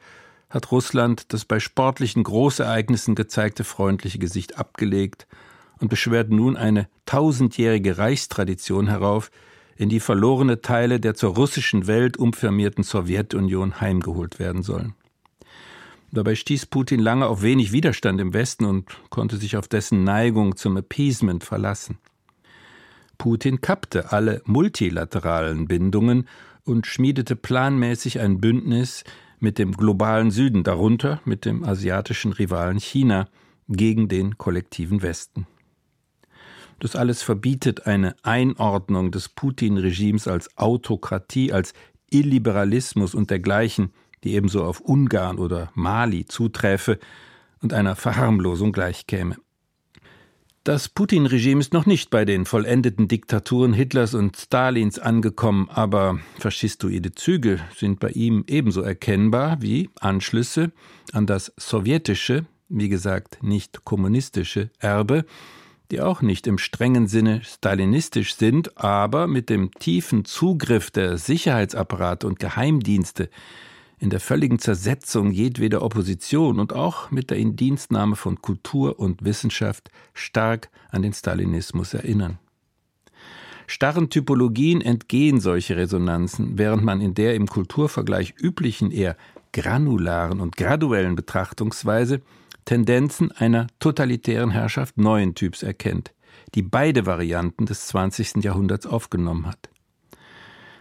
hat 0.48 0.70
Russland 0.70 1.32
das 1.32 1.44
bei 1.44 1.58
sportlichen 1.58 2.22
Großereignissen 2.22 3.14
gezeigte 3.14 3.64
freundliche 3.64 4.18
Gesicht 4.18 4.58
abgelegt 4.58 5.26
und 5.80 5.88
beschwert 5.88 6.30
nun 6.30 6.56
eine 6.56 6.88
tausendjährige 7.06 7.98
Reichstradition 7.98 8.86
herauf, 8.86 9.30
in 9.76 9.88
die 9.88 10.00
verlorene 10.00 10.60
Teile 10.60 11.00
der 11.00 11.14
zur 11.14 11.34
russischen 11.34 11.86
Welt 11.86 12.16
umfirmierten 12.16 12.84
Sowjetunion 12.84 13.80
heimgeholt 13.80 14.38
werden 14.38 14.62
sollen. 14.62 14.94
Dabei 16.10 16.34
stieß 16.34 16.66
Putin 16.66 17.00
lange 17.00 17.26
auf 17.26 17.42
wenig 17.42 17.72
Widerstand 17.72 18.20
im 18.20 18.34
Westen 18.34 18.66
und 18.66 18.84
konnte 19.08 19.38
sich 19.38 19.56
auf 19.56 19.66
dessen 19.66 20.04
Neigung 20.04 20.56
zum 20.56 20.76
Appeasement 20.76 21.42
verlassen. 21.42 21.98
Putin 23.16 23.60
kappte 23.60 24.12
alle 24.12 24.42
multilateralen 24.44 25.68
Bindungen 25.68 26.28
und 26.64 26.86
schmiedete 26.86 27.34
planmäßig 27.34 28.20
ein 28.20 28.40
Bündnis 28.40 29.04
mit 29.40 29.58
dem 29.58 29.72
globalen 29.72 30.30
Süden, 30.30 30.64
darunter 30.64 31.20
mit 31.24 31.44
dem 31.44 31.64
asiatischen 31.64 32.32
Rivalen 32.32 32.78
China, 32.78 33.28
gegen 33.68 34.08
den 34.08 34.38
kollektiven 34.38 35.02
Westen. 35.02 35.46
Das 36.82 36.96
alles 36.96 37.22
verbietet 37.22 37.86
eine 37.86 38.16
Einordnung 38.24 39.12
des 39.12 39.28
Putin-Regimes 39.28 40.26
als 40.26 40.58
Autokratie, 40.58 41.52
als 41.52 41.74
Illiberalismus 42.10 43.14
und 43.14 43.30
dergleichen, 43.30 43.92
die 44.24 44.34
ebenso 44.34 44.64
auf 44.64 44.80
Ungarn 44.80 45.38
oder 45.38 45.70
Mali 45.74 46.26
zuträfe 46.26 46.98
und 47.60 47.72
einer 47.72 47.94
Verharmlosung 47.94 48.72
gleichkäme. 48.72 49.36
Das 50.64 50.88
Putin-Regime 50.88 51.60
ist 51.60 51.72
noch 51.72 51.86
nicht 51.86 52.10
bei 52.10 52.24
den 52.24 52.46
vollendeten 52.46 53.06
Diktaturen 53.06 53.74
Hitlers 53.74 54.14
und 54.14 54.36
Stalins 54.36 54.98
angekommen, 54.98 55.68
aber 55.70 56.18
faschistoide 56.40 57.12
Züge 57.12 57.60
sind 57.76 58.00
bei 58.00 58.08
ihm 58.08 58.42
ebenso 58.48 58.80
erkennbar 58.80 59.62
wie 59.62 59.88
Anschlüsse 60.00 60.72
an 61.12 61.28
das 61.28 61.52
sowjetische, 61.56 62.44
wie 62.68 62.88
gesagt 62.88 63.40
nicht 63.40 63.84
kommunistische 63.84 64.70
Erbe, 64.80 65.24
die 65.92 66.00
auch 66.00 66.22
nicht 66.22 66.46
im 66.46 66.56
strengen 66.56 67.06
Sinne 67.06 67.42
stalinistisch 67.44 68.34
sind, 68.34 68.78
aber 68.78 69.26
mit 69.26 69.50
dem 69.50 69.70
tiefen 69.72 70.24
Zugriff 70.24 70.90
der 70.90 71.18
Sicherheitsapparate 71.18 72.26
und 72.26 72.38
Geheimdienste 72.38 73.28
in 73.98 74.08
der 74.08 74.18
völligen 74.18 74.58
Zersetzung 74.58 75.30
jedweder 75.30 75.82
Opposition 75.82 76.58
und 76.58 76.72
auch 76.72 77.10
mit 77.10 77.28
der 77.28 77.36
Indienstnahme 77.36 78.16
von 78.16 78.40
Kultur 78.40 78.98
und 78.98 79.22
Wissenschaft 79.22 79.90
stark 80.14 80.70
an 80.90 81.02
den 81.02 81.12
Stalinismus 81.12 81.92
erinnern. 81.92 82.38
Starren 83.66 84.08
Typologien 84.08 84.80
entgehen 84.80 85.40
solche 85.40 85.76
Resonanzen, 85.76 86.56
während 86.56 86.82
man 86.84 87.02
in 87.02 87.12
der 87.12 87.34
im 87.34 87.46
Kulturvergleich 87.46 88.34
üblichen 88.40 88.90
eher 88.90 89.16
granularen 89.52 90.40
und 90.40 90.56
graduellen 90.56 91.16
Betrachtungsweise 91.16 92.22
Tendenzen 92.64 93.32
einer 93.32 93.66
totalitären 93.80 94.50
Herrschaft 94.50 94.98
neuen 94.98 95.34
Typs 95.34 95.62
erkennt, 95.62 96.12
die 96.54 96.62
beide 96.62 97.06
Varianten 97.06 97.66
des 97.66 97.86
20. 97.88 98.44
Jahrhunderts 98.44 98.86
aufgenommen 98.86 99.46
hat. 99.46 99.68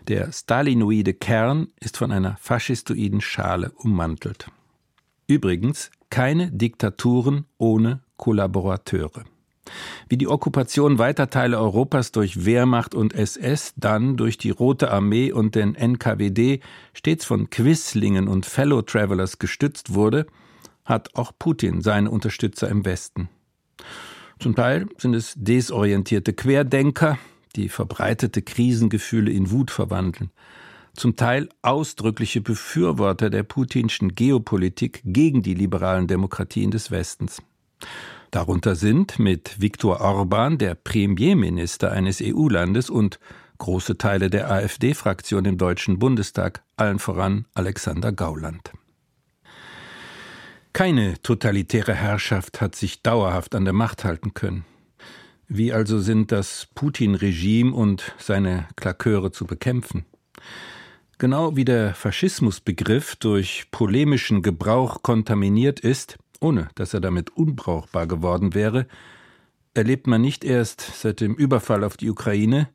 Der 0.08 0.32
stalinoide 0.32 1.14
Kern 1.14 1.68
ist 1.80 1.98
von 1.98 2.12
einer 2.12 2.38
faschistoiden 2.38 3.22
Schale 3.22 3.72
ummantelt. 3.72 4.50
Übrigens 5.28 5.92
keine 6.10 6.52
Diktaturen 6.52 7.46
ohne 7.58 8.02
Kollaborateure. 8.18 9.24
Wie 10.10 10.18
die 10.18 10.28
Okkupation 10.28 10.98
weiter 10.98 11.30
Teile 11.30 11.60
Europas 11.60 12.12
durch 12.12 12.46
Wehrmacht 12.46 12.96
und 12.96 13.14
SS, 13.14 13.74
dann 13.78 14.18
durch 14.18 14.38
die 14.38 14.50
Rote 14.50 14.92
Armee 14.92 15.32
und 15.32 15.56
den 15.56 15.76
NKWD 15.76 16.60
stets 16.94 17.26
von 17.26 17.50
Quislingen 17.50 18.28
und 18.28 18.46
Fellow 18.46 18.82
Travelers 18.82 19.40
gestützt 19.40 19.94
wurde, 19.94 20.26
hat 20.86 21.16
auch 21.16 21.32
Putin 21.38 21.82
seine 21.82 22.12
Unterstützer 22.12 22.70
im 22.70 22.86
Westen. 22.86 23.30
Zum 24.40 24.56
Teil 24.56 24.88
sind 24.98 25.14
es 25.14 25.34
desorientierte 25.36 26.34
Querdenker, 26.34 27.18
die 27.56 27.70
verbreitete 27.70 28.42
Krisengefühle 28.42 29.32
in 29.32 29.52
Wut 29.52 29.72
verwandeln. 29.72 30.32
Zum 30.94 31.16
Teil 31.16 31.48
ausdrückliche 31.62 32.42
Befürworter 32.42 33.30
der 33.30 33.44
putinschen 33.44 34.16
Geopolitik 34.16 35.02
gegen 35.06 35.42
die 35.42 35.54
liberalen 35.54 36.08
Demokratien 36.08 36.72
des 36.72 36.92
Westens. 36.92 37.42
Darunter 38.32 38.76
sind 38.76 39.20
mit 39.20 39.62
Viktor 39.62 40.02
Orban 40.02 40.58
der 40.58 40.76
Premierminister 40.76 41.92
eines 41.92 42.22
EU-Landes 42.22 42.90
und 42.90 43.20
große 43.58 43.98
Teile 43.98 44.30
der 44.30 44.50
AfD-Fraktion 44.50 45.46
im 45.46 45.58
Deutschen 45.58 46.00
Bundestag, 46.00 46.64
allen 46.78 47.00
voran 47.00 47.46
Alexander 47.54 48.12
Gauland. 48.12 48.72
Keine 50.74 51.22
totalitäre 51.22 51.94
Herrschaft 51.94 52.62
hat 52.62 52.76
sich 52.76 53.02
dauerhaft 53.02 53.56
an 53.56 53.66
der 53.66 53.74
Macht 53.74 54.06
halten 54.06 54.34
können. 54.34 54.66
Wie 55.50 55.74
also 55.74 56.00
sind 56.00 56.32
das 56.32 56.70
Putin-Regime 56.76 57.74
und 57.74 58.16
seine 58.18 58.70
Klaköre 58.78 59.32
zu 59.32 59.46
bekämpfen? 59.46 60.06
Genau 61.18 61.58
wie 61.58 61.66
der 61.66 61.94
Faschismusbegriff 61.94 63.18
durch 63.18 63.66
polemischen 63.70 64.44
Gebrauch 64.44 65.04
kontaminiert 65.04 65.82
ist, 65.82 66.18
ohne 66.40 66.70
dass 66.76 66.94
er 66.94 67.02
damit 67.02 67.32
unbrauchbar 67.32 68.08
geworden 68.08 68.54
wäre, 68.54 68.88
erlebt 69.74 70.08
man 70.08 70.22
nicht 70.22 70.46
erst 70.46 70.82
seit 71.02 71.20
dem 71.20 71.36
Überfall 71.36 71.84
auf 71.84 71.98
die 71.98 72.10
Ukraine, 72.10 72.70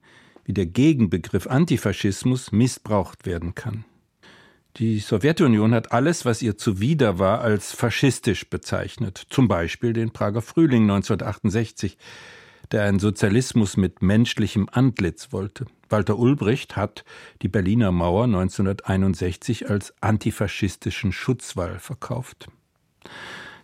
wie 0.44 0.52
der 0.52 0.66
Gegenbegriff 0.66 1.46
Antifaschismus 1.46 2.52
missbraucht 2.52 3.24
werden 3.24 3.54
kann. 3.54 3.87
Die 4.79 4.99
Sowjetunion 4.99 5.73
hat 5.73 5.93
alles, 5.93 6.27
was 6.27 6.43
ihr 6.43 6.59
zuwider 6.59 7.19
war, 7.19 7.41
als 7.41 7.73
faschistisch 7.73 8.51
bezeichnet, 8.51 9.27
zum 9.31 9.49
Beispiel 9.49 9.95
den 9.95 10.11
Prager 10.11 10.43
Frühling 10.43 10.83
1968, 10.83 11.97
der 12.73 12.83
einen 12.83 12.99
Sozialismus 12.99 13.79
mit 13.79 14.03
menschlichem 14.03 14.69
Antlitz 14.71 15.33
wollte. 15.33 15.65
Walter 15.89 16.19
Ulbricht 16.19 16.77
hat 16.77 17.07
die 17.41 17.49
Berliner 17.49 17.91
Mauer 17.91 18.25
1961 18.25 19.71
als 19.71 19.95
antifaschistischen 20.03 21.11
Schutzwall 21.12 21.79
verkauft. 21.79 22.49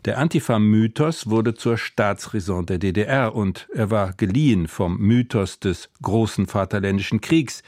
Der 0.06 0.16
Antifa-Mythos 0.16 1.28
wurde 1.28 1.52
zur 1.52 1.76
Staatsräson 1.76 2.64
der 2.64 2.78
DDR 2.78 3.34
und 3.34 3.68
er 3.74 3.90
war 3.90 4.14
geliehen 4.14 4.66
vom 4.66 4.96
Mythos 4.96 5.60
des 5.60 5.90
großen 6.00 6.46
Vaterländischen 6.46 7.20
Kriegs, 7.20 7.62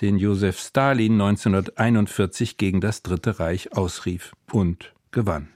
den 0.00 0.16
Josef 0.16 0.58
Stalin 0.58 1.12
1941 1.20 2.56
gegen 2.56 2.80
das 2.80 3.02
Dritte 3.02 3.38
Reich 3.38 3.76
ausrief 3.76 4.32
und 4.50 4.92
gewann. 5.10 5.48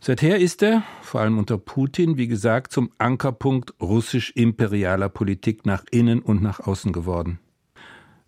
Seither 0.00 0.38
ist 0.38 0.62
er, 0.62 0.82
vor 1.02 1.20
allem 1.20 1.36
unter 1.36 1.58
Putin, 1.58 2.16
wie 2.16 2.26
gesagt, 2.26 2.72
zum 2.72 2.90
Ankerpunkt 2.96 3.74
russisch-imperialer 3.82 5.10
Politik 5.10 5.66
nach 5.66 5.84
innen 5.90 6.20
und 6.20 6.42
nach 6.42 6.60
außen 6.60 6.92
geworden. 6.92 7.38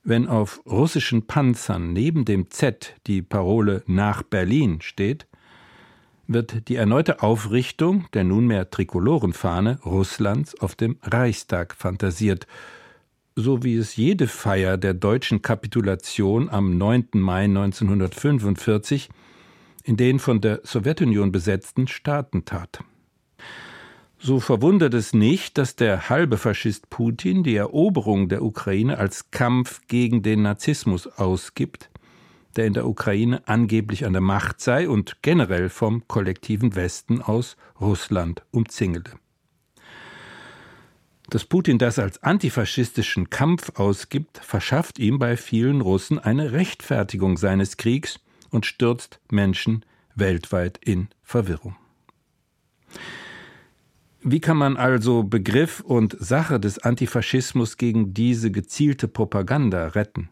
Wenn 0.04 0.26
auf 0.26 0.60
russischen 0.66 1.26
Panzern 1.26 1.92
neben 1.94 2.24
dem 2.24 2.50
Z 2.50 2.94
die 3.06 3.22
Parole 3.22 3.82
nach 3.86 4.22
Berlin 4.22 4.82
steht, 4.82 5.26
wird 6.26 6.68
die 6.68 6.76
erneute 6.76 7.22
Aufrichtung 7.22 8.06
der 8.12 8.24
nunmehr 8.24 8.68
Trikolorenfahne 8.68 9.78
Russlands 9.84 10.60
auf 10.60 10.74
dem 10.74 10.98
Reichstag 11.02 11.74
fantasiert, 11.74 12.46
so 13.34 13.62
wie 13.62 13.76
es 13.76 13.96
jede 13.96 14.28
Feier 14.28 14.76
der 14.76 14.94
deutschen 14.94 15.42
Kapitulation 15.42 16.48
am 16.48 16.76
9. 16.78 17.08
Mai 17.14 17.44
1945 17.44 19.08
in 19.84 19.96
den 19.96 20.18
von 20.18 20.40
der 20.40 20.60
Sowjetunion 20.64 21.32
besetzten 21.32 21.88
Staaten 21.88 22.44
tat. 22.44 22.84
So 24.18 24.38
verwundert 24.38 24.94
es 24.94 25.12
nicht, 25.12 25.58
dass 25.58 25.74
der 25.74 26.08
halbe 26.08 26.38
Faschist 26.38 26.90
Putin 26.90 27.42
die 27.42 27.56
Eroberung 27.56 28.28
der 28.28 28.42
Ukraine 28.42 28.98
als 28.98 29.30
Kampf 29.32 29.80
gegen 29.88 30.22
den 30.22 30.42
Nazismus 30.42 31.06
ausgibt 31.06 31.90
der 32.56 32.66
in 32.66 32.74
der 32.74 32.86
Ukraine 32.86 33.46
angeblich 33.46 34.04
an 34.04 34.12
der 34.12 34.22
Macht 34.22 34.60
sei 34.60 34.88
und 34.88 35.22
generell 35.22 35.68
vom 35.68 36.06
kollektiven 36.06 36.74
Westen 36.74 37.22
aus 37.22 37.56
Russland 37.80 38.42
umzingelte. 38.50 39.12
Dass 41.32 41.46
Putin 41.46 41.78
das 41.78 41.98
als 41.98 42.22
antifaschistischen 42.22 43.30
Kampf 43.30 43.78
ausgibt, 43.78 44.36
verschafft 44.36 44.98
ihm 44.98 45.18
bei 45.18 45.38
vielen 45.38 45.80
Russen 45.80 46.18
eine 46.18 46.52
Rechtfertigung 46.52 47.38
seines 47.38 47.78
Kriegs 47.78 48.20
und 48.50 48.66
stürzt 48.66 49.18
Menschen 49.30 49.82
weltweit 50.14 50.76
in 50.84 51.08
Verwirrung. 51.22 51.74
Wie 54.20 54.40
kann 54.40 54.58
man 54.58 54.76
also 54.76 55.22
Begriff 55.22 55.80
und 55.80 56.14
Sache 56.20 56.60
des 56.60 56.80
Antifaschismus 56.80 57.78
gegen 57.78 58.12
diese 58.12 58.50
gezielte 58.50 59.08
Propaganda 59.08 59.86
retten? 59.86 60.28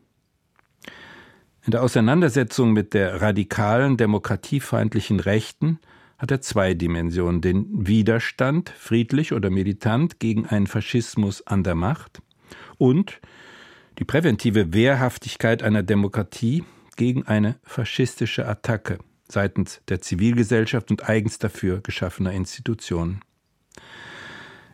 In 1.65 1.71
der 1.71 1.83
Auseinandersetzung 1.83 2.75
mit 2.75 2.93
der 2.93 3.23
radikalen, 3.23 3.97
demokratiefeindlichen 3.97 5.19
Rechten 5.19 5.79
hat 6.21 6.31
er 6.31 6.43
zwei 6.43 6.75
Dimensionen. 6.75 7.41
Den 7.41 7.87
Widerstand, 7.87 8.69
friedlich 8.69 9.33
oder 9.33 9.49
militant, 9.49 10.21
gegen 10.21 10.47
einen 10.47 10.67
Faschismus 10.67 11.47
an 11.47 11.65
der 11.65 11.75
Macht 11.75 12.21
und 12.77 13.21
die 13.99 14.05
präventive 14.05 14.73
Wehrhaftigkeit 14.75 15.63
einer 15.63 15.83
Demokratie 15.83 16.63
gegen 16.97 17.27
eine 17.27 17.59
faschistische 17.63 18.47
Attacke 18.47 18.99
seitens 19.29 19.81
der 19.89 20.03
Zivilgesellschaft 20.03 20.91
und 20.91 21.09
eigens 21.09 21.39
dafür 21.39 21.81
geschaffener 21.81 22.33
Institutionen. 22.33 23.23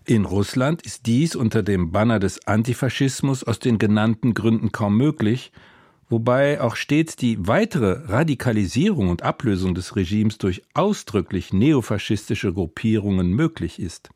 In 0.05 0.25
Russland 0.25 0.83
ist 0.83 1.07
dies 1.07 1.37
unter 1.37 1.63
dem 1.63 1.93
Banner 1.93 2.19
des 2.19 2.47
Antifaschismus 2.47 3.45
aus 3.45 3.59
den 3.59 3.79
genannten 3.79 4.35
Gründen 4.35 4.73
kaum 4.73 4.97
möglich, 4.97 5.53
wobei 6.09 6.61
auch 6.61 6.77
stets 6.77 7.17
die 7.17 7.47
weitere 7.47 8.11
Radikalisierung 8.11 9.09
und 9.09 9.23
Ablösung 9.23 9.75
des 9.75 9.97
Regimes 9.97 10.39
durch 10.39 10.63
ausdrücklich 10.75 11.53
neofaschistische 11.53 12.53
Gruppierungen 12.53 13.31
möglich 13.31 13.81
ist, 13.81 14.11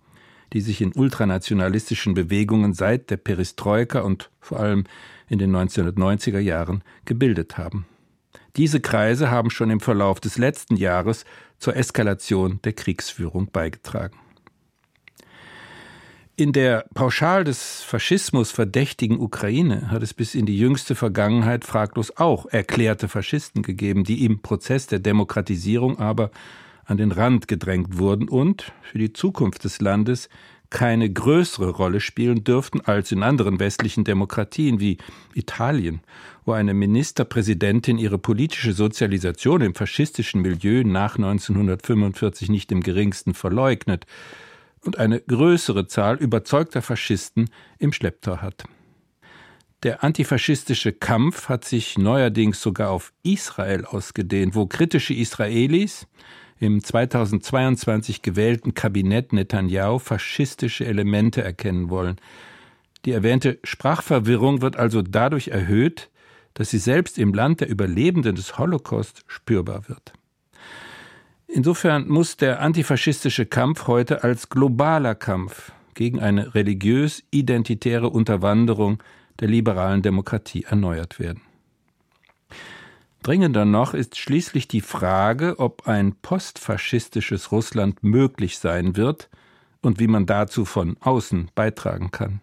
die 0.52 0.60
sich 0.60 0.80
in 0.80 0.92
ultranationalistischen 0.94 2.14
Bewegungen 2.14 2.72
seit 2.72 3.10
der 3.10 3.16
Perestroika 3.16 4.00
und 4.00 4.30
vor 4.40 4.60
allem 4.60 4.84
in 5.28 5.38
den 5.38 5.54
1990er 5.54 6.40
Jahren 6.40 6.82
gebildet 7.04 7.58
haben. 7.58 7.86
Diese 8.56 8.80
Kreise 8.80 9.30
haben 9.30 9.50
schon 9.50 9.70
im 9.70 9.80
Verlauf 9.80 10.20
des 10.20 10.36
letzten 10.38 10.76
Jahres 10.76 11.24
zur 11.58 11.76
Eskalation 11.76 12.58
der 12.64 12.72
Kriegsführung 12.72 13.50
beigetragen. 13.52 14.18
In 16.40 16.54
der 16.54 16.86
pauschal 16.94 17.44
des 17.44 17.82
Faschismus 17.82 18.50
verdächtigen 18.50 19.20
Ukraine 19.20 19.90
hat 19.90 20.02
es 20.02 20.14
bis 20.14 20.34
in 20.34 20.46
die 20.46 20.56
jüngste 20.58 20.94
Vergangenheit 20.94 21.66
fraglos 21.66 22.16
auch 22.16 22.46
erklärte 22.46 23.08
Faschisten 23.08 23.62
gegeben, 23.62 24.04
die 24.04 24.24
im 24.24 24.40
Prozess 24.40 24.86
der 24.86 25.00
Demokratisierung 25.00 25.98
aber 25.98 26.30
an 26.86 26.96
den 26.96 27.12
Rand 27.12 27.46
gedrängt 27.46 27.98
wurden 27.98 28.26
und 28.26 28.72
für 28.80 28.96
die 28.96 29.12
Zukunft 29.12 29.64
des 29.64 29.82
Landes 29.82 30.30
keine 30.70 31.12
größere 31.12 31.68
Rolle 31.68 32.00
spielen 32.00 32.42
dürften 32.42 32.80
als 32.80 33.12
in 33.12 33.22
anderen 33.22 33.60
westlichen 33.60 34.04
Demokratien 34.04 34.80
wie 34.80 34.96
Italien, 35.34 36.00
wo 36.46 36.52
eine 36.52 36.72
Ministerpräsidentin 36.72 37.98
ihre 37.98 38.16
politische 38.16 38.72
Sozialisation 38.72 39.60
im 39.60 39.74
faschistischen 39.74 40.40
Milieu 40.40 40.84
nach 40.84 41.16
1945 41.16 42.48
nicht 42.48 42.72
im 42.72 42.80
geringsten 42.80 43.34
verleugnet, 43.34 44.06
und 44.84 44.98
eine 44.98 45.20
größere 45.20 45.86
Zahl 45.86 46.16
überzeugter 46.16 46.82
Faschisten 46.82 47.50
im 47.78 47.92
Schlepptau 47.92 48.38
hat. 48.38 48.64
Der 49.82 50.04
antifaschistische 50.04 50.92
Kampf 50.92 51.48
hat 51.48 51.64
sich 51.64 51.96
neuerdings 51.96 52.60
sogar 52.60 52.90
auf 52.90 53.12
Israel 53.22 53.86
ausgedehnt, 53.86 54.54
wo 54.54 54.66
kritische 54.66 55.14
Israelis 55.14 56.06
im 56.58 56.84
2022 56.84 58.20
gewählten 58.20 58.74
Kabinett 58.74 59.32
Netanyahu 59.32 59.98
faschistische 59.98 60.84
Elemente 60.84 61.42
erkennen 61.42 61.88
wollen. 61.88 62.16
Die 63.06 63.12
erwähnte 63.12 63.58
Sprachverwirrung 63.64 64.60
wird 64.60 64.76
also 64.76 65.00
dadurch 65.00 65.48
erhöht, 65.48 66.10
dass 66.52 66.68
sie 66.68 66.78
selbst 66.78 67.16
im 67.16 67.32
Land 67.32 67.62
der 67.62 67.70
Überlebenden 67.70 68.36
des 68.36 68.58
Holocaust 68.58 69.24
spürbar 69.26 69.88
wird. 69.88 70.12
Insofern 71.52 72.08
muss 72.08 72.36
der 72.36 72.60
antifaschistische 72.60 73.46
Kampf 73.46 73.86
heute 73.86 74.22
als 74.22 74.48
globaler 74.48 75.14
Kampf 75.14 75.72
gegen 75.94 76.20
eine 76.20 76.54
religiös-identitäre 76.54 78.08
Unterwanderung 78.08 79.02
der 79.40 79.48
liberalen 79.48 80.02
Demokratie 80.02 80.64
erneuert 80.64 81.18
werden. 81.18 81.42
Dringender 83.22 83.64
noch 83.64 83.94
ist 83.94 84.16
schließlich 84.16 84.68
die 84.68 84.80
Frage, 84.80 85.58
ob 85.58 85.86
ein 85.86 86.14
postfaschistisches 86.22 87.52
Russland 87.52 88.02
möglich 88.02 88.58
sein 88.58 88.96
wird, 88.96 89.28
und 89.82 89.98
wie 89.98 90.08
man 90.08 90.26
dazu 90.26 90.64
von 90.64 90.96
außen 91.00 91.50
beitragen 91.54 92.10
kann. 92.10 92.40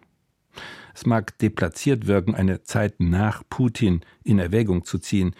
Es 0.94 1.06
mag 1.06 1.38
deplatziert 1.38 2.06
wirken, 2.06 2.34
eine 2.34 2.62
Zeit 2.64 2.98
nach 2.98 3.44
Putin 3.48 4.00
in 4.24 4.40
Erwägung 4.40 4.84
zu 4.84 4.98
ziehen, 4.98 5.34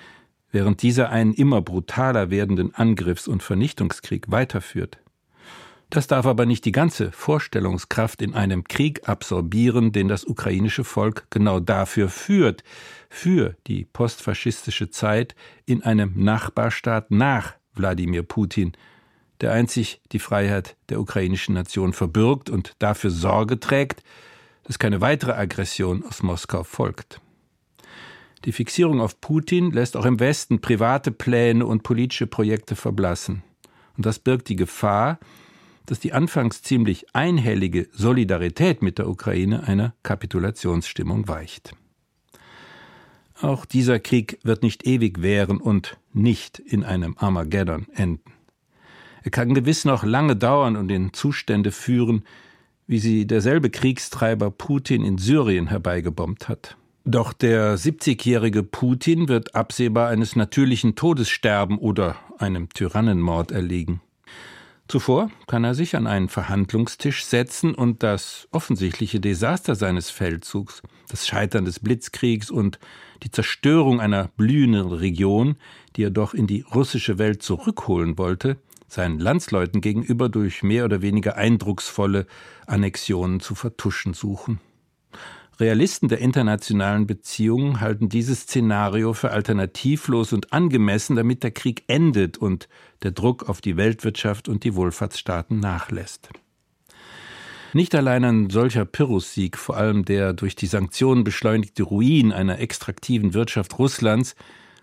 während 0.51 0.83
dieser 0.83 1.11
einen 1.11 1.35
immer 1.35 1.61
brutaler 1.61 2.31
werdenden 2.31 2.75
Angriffs- 2.75 3.29
und 3.29 3.43
Vernichtungskrieg 3.43 4.31
weiterführt. 4.31 4.99
Das 5.91 6.07
darf 6.07 6.27
aber 6.27 6.45
nicht 6.45 6.67
die 6.67 6.73
ganze 6.73 7.13
Vorstellungskraft 7.13 8.21
in 8.21 8.35
einem 8.35 8.65
Krieg 8.65 9.09
absorbieren, 9.09 9.91
den 9.91 10.09
das 10.09 10.25
ukrainische 10.25 10.85
Volk 10.85 11.27
genau 11.31 11.61
dafür 11.61 12.11
führt, 12.11 12.63
für 13.09 13.57
die 13.67 13.87
postfaschistische 13.87 14.91
Zeit 14.91 15.35
in 15.65 15.83
einem 15.83 16.13
Nachbarstaat 16.15 17.11
nach 17.11 17.55
Wladimir 17.75 18.23
Putin, 18.23 18.73
der 19.41 19.53
einzig 19.53 20.03
die 20.13 20.19
Freiheit 20.19 20.77
der 20.91 21.01
ukrainischen 21.01 21.55
Nation 21.55 21.95
verbürgt 21.95 22.51
und 22.51 22.75
dafür 22.81 23.11
Sorge 23.11 23.59
trägt, 23.59 24.03
dass 24.65 24.79
keine 24.79 25.01
weitere 25.01 25.33
Aggression 25.33 26.05
aus 26.05 26.23
Moskau 26.23 26.65
folgt. 26.65 27.21
Die 28.45 28.53
Fixierung 28.53 29.01
auf 29.01 29.21
Putin 29.21 29.73
lässt 29.73 29.97
auch 29.97 30.05
im 30.05 30.21
Westen 30.21 30.61
private 30.61 31.11
Pläne 31.11 31.67
und 31.67 31.83
politische 31.83 32.27
Projekte 32.27 32.77
verblassen. 32.77 33.43
Und 33.97 34.07
das 34.07 34.19
birgt 34.19 34.49
die 34.49 34.57
Gefahr, 34.57 35.19
dass 35.87 36.01
die 36.01 36.13
anfangs 36.13 36.63
ziemlich 36.63 37.07
einhellige 37.15 37.89
Solidarität 37.93 38.83
mit 38.83 38.99
der 38.99 39.09
Ukraine 39.09 39.67
einer 39.67 39.95
Kapitulationsstimmung 40.03 41.29
weicht. 41.29 41.75
Auch 43.41 43.65
dieser 43.65 43.99
Krieg 43.99 44.39
wird 44.43 44.63
nicht 44.63 44.87
ewig 44.87 45.23
währen 45.23 45.59
und 45.61 45.99
nicht 46.13 46.59
in 46.59 46.85
einem 46.85 47.17
Armageddon 47.19 47.87
enden. 47.95 48.33
Er 49.23 49.31
kann 49.31 49.55
gewiss 49.55 49.85
noch 49.85 50.05
lange 50.05 50.37
dauern 50.37 50.77
und 50.77 50.91
in 50.91 51.13
Zustände 51.13 51.73
führen, 51.73 52.25
wie 52.87 52.99
sie 52.99 53.27
derselbe 53.27 53.71
Kriegstreiber 53.71 54.51
Putin 54.51 55.05
in 55.05 55.19
Syrien 55.19 55.69
herbeigebombt 55.69 56.49
hat. 56.49 56.77
Doch 57.11 57.33
der 57.33 57.79
70-jährige 57.79 58.63
Putin 58.63 59.29
wird 59.29 59.55
absehbar 59.55 60.11
eines 60.11 60.37
natürlichen 60.37 60.95
Todes 60.95 61.31
sterben 61.31 61.79
oder 61.79 62.17
einem 62.37 62.69
Tyrannenmord 62.69 63.51
erliegen. 63.51 64.03
Zuvor 64.89 65.31
kann 65.47 65.65
er 65.65 65.75
sich 65.75 65.97
an 65.97 66.07
einen 66.07 66.29
Verhandlungstisch 66.29 67.25
setzen 67.25 67.75
und 67.75 68.03
das 68.03 68.47
offensichtliche 68.51 69.21
Desaster 69.21 69.75
seines 69.75 70.11
Feldzugs, 70.11 70.83
das 71.09 71.27
Scheitern 71.27 71.65
des 71.65 71.81
Blitzkriegs 71.81 72.51
und 72.51 72.79
die 73.23 73.31
Zerstörung 73.31 74.03
einer 74.03 74.29
blühenden 74.37 74.93
Region, 74.93 75.57
die 75.97 76.03
er 76.03 76.11
doch 76.11 76.35
in 76.35 76.47
die 76.47 76.61
russische 76.61 77.17
Welt 77.17 77.43
zurückholen 77.43 78.19
wollte, 78.19 78.59
seinen 78.87 79.19
Landsleuten 79.19 79.81
gegenüber 79.81 80.29
durch 80.29 80.63
mehr 80.63 80.85
oder 80.85 81.01
weniger 81.01 81.37
eindrucksvolle 81.37 82.27
Annexionen 82.67 83.41
zu 83.41 83.55
vertuschen 83.55 84.13
suchen. 84.13 84.61
Realisten 85.61 86.09
der 86.09 86.21
internationalen 86.21 87.09
Beziehungen 87.09 87.81
halten 87.81 88.09
dieses 88.09 88.43
Szenario 88.43 89.13
für 89.13 89.33
alternativlos 89.33 90.33
und 90.33 90.53
angemessen, 90.53 91.17
damit 91.17 91.43
der 91.43 91.51
Krieg 91.51 91.83
endet 91.89 92.39
und 92.39 92.69
der 93.03 93.11
Druck 93.11 93.49
auf 93.49 93.61
die 93.61 93.77
Weltwirtschaft 93.77 94.49
und 94.49 94.63
die 94.63 94.77
Wohlfahrtsstaaten 94.77 95.59
nachlässt. 95.59 96.29
Nicht 97.73 97.95
allein 97.95 98.25
ein 98.25 98.51
solcher 98.51 98.85
Pyrrhussieg, 98.85 99.59
vor 99.59 99.77
allem 99.77 100.05
der 100.05 100.33
durch 100.33 100.55
die 100.55 100.67
Sanktionen 100.67 101.25
beschleunigte 101.25 101.83
Ruin 101.83 102.33
einer 102.33 102.61
extraktiven 102.61 103.35
Wirtschaft 103.35 103.79
Russlands, 103.79 104.37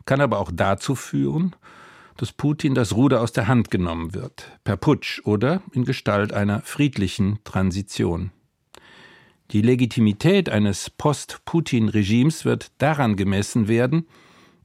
kann 0.06 0.22
aber 0.22 0.40
auch 0.40 0.52
dazu 0.54 0.94
führen, 0.94 1.56
dass 2.18 2.32
Putin 2.32 2.76
das 2.76 2.94
Ruder 2.94 3.22
aus 3.22 3.32
der 3.32 3.48
Hand 3.48 3.72
genommen 3.72 4.14
wird, 4.14 4.52
per 4.64 4.78
Putsch 4.78 5.22
oder 5.26 5.62
in 5.72 5.86
Gestalt 5.86 6.32
einer 6.34 6.62
friedlichen 6.62 7.40
Transition. 7.44 8.32
Die 9.52 9.62
Legitimität 9.62 10.50
eines 10.50 10.90
Post-Putin-Regimes 10.90 12.46
wird 12.46 12.72
daran 12.80 13.16
gemessen 13.16 13.68
werden, 13.68 14.08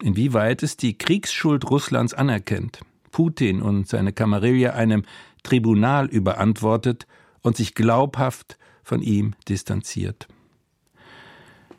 inwieweit 0.03 0.63
es 0.63 0.77
die 0.77 0.97
Kriegsschuld 0.97 1.71
Russlands 1.71 2.15
anerkennt, 2.15 2.81
Putin 3.13 3.61
und 3.61 3.89
seine 3.89 4.13
Kamarille 4.13 4.75
einem 4.75 5.05
Tribunal 5.43 6.07
überantwortet 6.07 7.07
und 7.43 7.57
sich 7.57 7.75
glaubhaft 7.75 8.59
von 8.83 9.03
ihm 9.03 9.35
distanziert. 9.49 10.29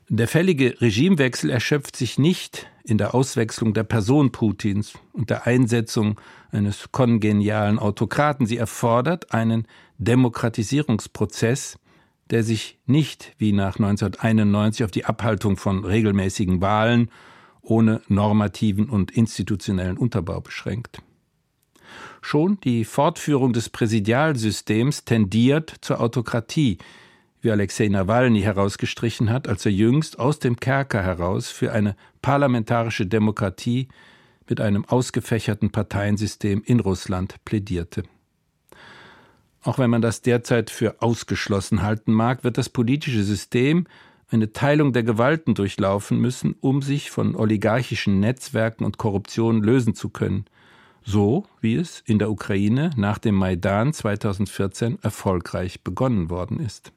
Der 0.09 0.27
fällige 0.27 0.79
Regimewechsel 0.81 1.49
erschöpft 1.49 1.95
sich 1.95 2.19
nicht 2.19 2.67
in 2.83 2.97
der 2.97 3.15
Auswechslung 3.15 3.73
der 3.73 3.83
Person 3.83 4.31
Putins 4.31 4.93
und 5.13 5.29
der 5.29 5.47
Einsetzung 5.47 6.19
eines 6.51 6.91
kongenialen 6.91 7.79
Autokraten. 7.79 8.45
Sie 8.45 8.57
erfordert 8.57 9.33
einen 9.33 9.67
Demokratisierungsprozess, 9.99 11.77
der 12.31 12.43
sich 12.43 12.79
nicht 12.85 13.33
wie 13.37 13.51
nach 13.51 13.75
1991 13.75 14.83
auf 14.83 14.91
die 14.91 15.05
Abhaltung 15.05 15.57
von 15.57 15.83
regelmäßigen 15.85 16.61
Wahlen 16.61 17.11
ohne 17.61 18.01
normativen 18.07 18.89
und 18.89 19.11
institutionellen 19.11 19.97
Unterbau 19.97 20.41
beschränkt. 20.41 21.01
Schon 22.21 22.59
die 22.61 22.85
Fortführung 22.85 23.53
des 23.53 23.69
Präsidialsystems 23.69 25.05
tendiert 25.05 25.75
zur 25.81 25.99
Autokratie, 25.99 26.77
wie 27.41 27.51
Alexei 27.51 27.87
Nawalny 27.87 28.41
herausgestrichen 28.41 29.29
hat, 29.29 29.47
als 29.47 29.65
er 29.65 29.71
jüngst 29.71 30.19
aus 30.19 30.39
dem 30.39 30.57
Kerker 30.57 31.01
heraus 31.01 31.49
für 31.49 31.71
eine 31.71 31.95
parlamentarische 32.21 33.07
Demokratie 33.07 33.87
mit 34.47 34.61
einem 34.61 34.85
ausgefächerten 34.85 35.71
Parteiensystem 35.71 36.61
in 36.65 36.79
Russland 36.79 37.35
plädierte. 37.45 38.03
Auch 39.63 39.77
wenn 39.77 39.89
man 39.89 40.01
das 40.01 40.21
derzeit 40.21 40.69
für 40.69 41.01
ausgeschlossen 41.01 41.83
halten 41.83 42.13
mag, 42.13 42.43
wird 42.43 42.57
das 42.57 42.69
politische 42.69 43.23
System 43.23 43.85
eine 44.29 44.53
Teilung 44.53 44.93
der 44.93 45.03
Gewalten 45.03 45.53
durchlaufen 45.55 46.17
müssen, 46.17 46.55
um 46.61 46.81
sich 46.81 47.11
von 47.11 47.35
oligarchischen 47.35 48.19
Netzwerken 48.19 48.85
und 48.85 48.97
Korruption 48.97 49.61
lösen 49.61 49.93
zu 49.93 50.09
können, 50.09 50.45
so 51.03 51.45
wie 51.59 51.75
es 51.75 52.01
in 52.05 52.17
der 52.17 52.31
Ukraine 52.31 52.91
nach 52.95 53.17
dem 53.17 53.35
Maidan 53.35 53.93
2014 53.93 54.99
erfolgreich 55.01 55.83
begonnen 55.83 56.29
worden 56.29 56.59
ist. 56.59 56.91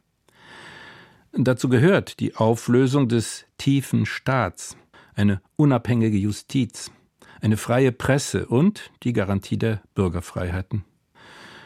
Dazu 1.32 1.68
gehört 1.68 2.20
die 2.20 2.36
Auflösung 2.36 3.08
des 3.08 3.44
tiefen 3.58 4.06
Staats, 4.06 4.76
eine 5.16 5.40
unabhängige 5.56 6.16
Justiz, 6.16 6.92
eine 7.40 7.56
freie 7.56 7.90
Presse 7.90 8.46
und 8.46 8.92
die 9.02 9.12
Garantie 9.12 9.58
der 9.58 9.82
Bürgerfreiheiten. 9.94 10.84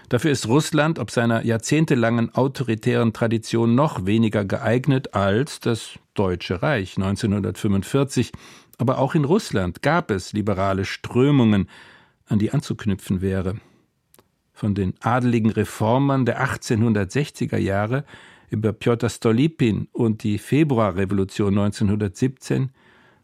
Dafür 0.08 0.30
ist 0.30 0.48
Russland 0.48 0.98
ob 0.98 1.10
seiner 1.10 1.44
jahrzehntelangen 1.44 2.34
autoritären 2.34 3.12
Tradition 3.12 3.74
noch 3.74 4.06
weniger 4.06 4.44
geeignet 4.44 5.14
als 5.14 5.60
das 5.60 5.98
Deutsche 6.14 6.62
Reich 6.62 6.96
1945. 6.96 8.32
Aber 8.78 8.98
auch 8.98 9.14
in 9.14 9.24
Russland 9.24 9.82
gab 9.82 10.10
es 10.10 10.32
liberale 10.32 10.84
Strömungen, 10.84 11.68
an 12.26 12.38
die 12.38 12.52
anzuknüpfen 12.52 13.20
wäre. 13.20 13.56
Von 14.52 14.74
den 14.74 14.94
adeligen 15.00 15.50
Reformern 15.50 16.24
der 16.24 16.42
1860er 16.42 17.58
Jahre 17.58 18.04
über 18.50 18.72
Piotr 18.72 19.10
Stolypin 19.10 19.88
und 19.92 20.22
die 20.22 20.38
Februarrevolution 20.38 21.58
1917 21.58 22.70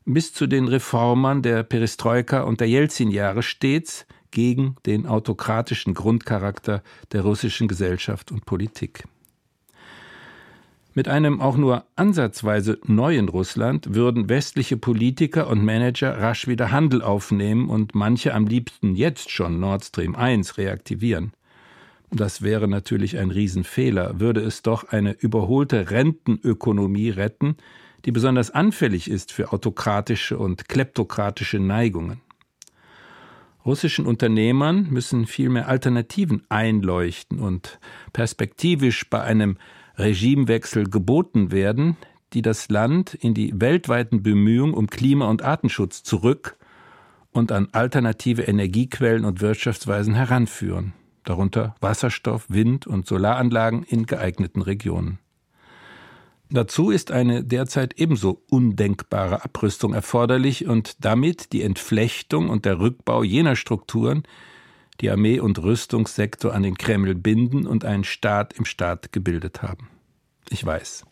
bis 0.04 0.34
zu 0.34 0.46
den 0.46 0.68
Reformern 0.68 1.40
der 1.40 1.62
Perestroika 1.62 2.42
und 2.42 2.60
der 2.60 2.68
Jelzin-Jahre 2.68 3.42
stets 3.42 4.06
gegen 4.34 4.76
den 4.84 5.06
autokratischen 5.06 5.94
Grundcharakter 5.94 6.82
der 7.12 7.22
russischen 7.22 7.68
Gesellschaft 7.68 8.30
und 8.30 8.44
Politik. 8.44 9.04
Mit 10.96 11.08
einem 11.08 11.40
auch 11.40 11.56
nur 11.56 11.84
ansatzweise 11.96 12.78
neuen 12.84 13.28
Russland 13.28 13.94
würden 13.94 14.28
westliche 14.28 14.76
Politiker 14.76 15.48
und 15.48 15.64
Manager 15.64 16.18
rasch 16.18 16.46
wieder 16.46 16.70
Handel 16.70 17.02
aufnehmen 17.02 17.68
und 17.68 17.94
manche 17.94 18.34
am 18.34 18.46
liebsten 18.46 18.94
jetzt 18.94 19.30
schon 19.30 19.58
Nord 19.58 19.84
Stream 19.84 20.14
1 20.14 20.58
reaktivieren. 20.58 21.32
Das 22.12 22.42
wäre 22.42 22.68
natürlich 22.68 23.18
ein 23.18 23.32
Riesenfehler, 23.32 24.20
würde 24.20 24.40
es 24.40 24.62
doch 24.62 24.88
eine 24.90 25.12
überholte 25.12 25.90
Rentenökonomie 25.90 27.10
retten, 27.10 27.56
die 28.04 28.12
besonders 28.12 28.52
anfällig 28.52 29.10
ist 29.10 29.32
für 29.32 29.52
autokratische 29.52 30.38
und 30.38 30.68
kleptokratische 30.68 31.58
Neigungen. 31.58 32.20
Russischen 33.64 34.04
Unternehmern 34.06 34.88
müssen 34.90 35.26
vielmehr 35.26 35.68
Alternativen 35.68 36.42
einleuchten 36.50 37.38
und 37.38 37.78
perspektivisch 38.12 39.08
bei 39.08 39.22
einem 39.22 39.56
Regimewechsel 39.96 40.84
geboten 40.84 41.50
werden, 41.50 41.96
die 42.34 42.42
das 42.42 42.68
Land 42.68 43.14
in 43.14 43.32
die 43.32 43.58
weltweiten 43.58 44.22
Bemühungen 44.22 44.74
um 44.74 44.88
Klima- 44.88 45.30
und 45.30 45.42
Artenschutz 45.42 46.02
zurück 46.02 46.58
und 47.32 47.52
an 47.52 47.68
alternative 47.72 48.42
Energiequellen 48.42 49.24
und 49.24 49.40
Wirtschaftsweisen 49.40 50.14
heranführen, 50.14 50.92
darunter 51.24 51.74
Wasserstoff, 51.80 52.46
Wind- 52.48 52.86
und 52.86 53.06
Solaranlagen 53.06 53.82
in 53.82 54.04
geeigneten 54.04 54.60
Regionen. 54.60 55.18
Dazu 56.54 56.92
ist 56.92 57.10
eine 57.10 57.42
derzeit 57.42 57.98
ebenso 57.98 58.44
undenkbare 58.48 59.44
Abrüstung 59.44 59.92
erforderlich 59.92 60.68
und 60.68 61.04
damit 61.04 61.52
die 61.52 61.62
Entflechtung 61.62 62.48
und 62.48 62.64
der 62.64 62.78
Rückbau 62.78 63.24
jener 63.24 63.56
Strukturen, 63.56 64.22
die 65.00 65.10
Armee- 65.10 65.40
und 65.40 65.60
Rüstungssektor 65.60 66.54
an 66.54 66.62
den 66.62 66.78
Kreml 66.78 67.16
binden 67.16 67.66
und 67.66 67.84
einen 67.84 68.04
Staat 68.04 68.52
im 68.52 68.66
Staat 68.66 69.10
gebildet 69.10 69.62
haben. 69.62 69.88
Ich 70.48 70.64
weiß, 70.64 71.04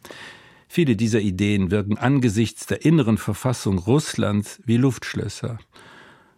viele 0.68 0.94
dieser 0.94 1.18
Ideen 1.18 1.72
wirken 1.72 1.98
angesichts 1.98 2.66
der 2.66 2.84
inneren 2.84 3.18
Verfassung 3.18 3.78
Russlands 3.80 4.62
wie 4.64 4.76
Luftschlösser. 4.76 5.58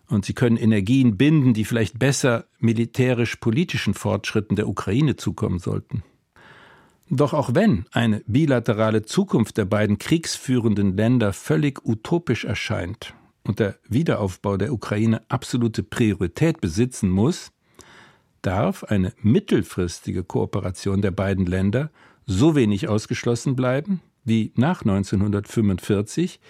Und 0.09 0.25
sie 0.25 0.33
können 0.33 0.57
Energien 0.57 1.19
binden, 1.19 1.53
die 1.53 1.67
vielleicht 1.67 1.99
besser 1.99 2.47
militärisch-politischen 2.59 3.93
Fortschritten 3.93 4.57
der 4.57 4.67
Ukraine 4.67 5.17
zukommen 5.17 5.59
sollten. 5.59 6.05
Doch 7.17 7.33
auch 7.33 7.55
wenn 7.55 7.85
eine 7.93 8.25
bilaterale 8.27 9.03
Zukunft 9.03 9.57
der 9.57 9.67
beiden 9.67 9.99
kriegsführenden 9.99 10.97
Länder 10.97 11.33
völlig 11.33 11.87
utopisch 11.87 12.45
erscheint 12.45 13.15
und 13.45 13.61
der 13.61 13.77
Wiederaufbau 13.89 14.57
der 14.57 14.73
Ukraine 14.73 15.23
absolute 15.29 15.85
Priorität 15.85 16.61
besitzen 16.61 17.09
muss, 17.09 17.53
darf 18.43 18.83
eine 18.83 19.13
mittelfristige 19.23 20.25
Kooperation 20.25 21.03
der 21.03 21.13
beiden 21.13 21.47
Länder 21.47 21.93
so 22.27 22.57
wenig 22.57 22.89
ausgeschlossen 22.89 23.55
bleiben 23.55 24.01
wie 24.25 24.53
nach 24.57 24.81
1945 24.81 26.41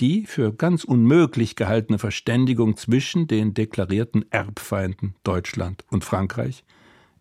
die 0.00 0.24
für 0.24 0.52
ganz 0.52 0.84
unmöglich 0.84 1.56
gehaltene 1.56 1.98
Verständigung 1.98 2.78
zwischen 2.78 3.26
den 3.26 3.52
deklarierten 3.52 4.24
Erbfeinden 4.30 5.14
Deutschland 5.24 5.84
und 5.90 6.04
Frankreich 6.04 6.64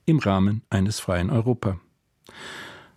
im 0.05 0.19
Rahmen 0.19 0.61
eines 0.69 0.99
freien 1.01 1.29
Europa. 1.29 1.79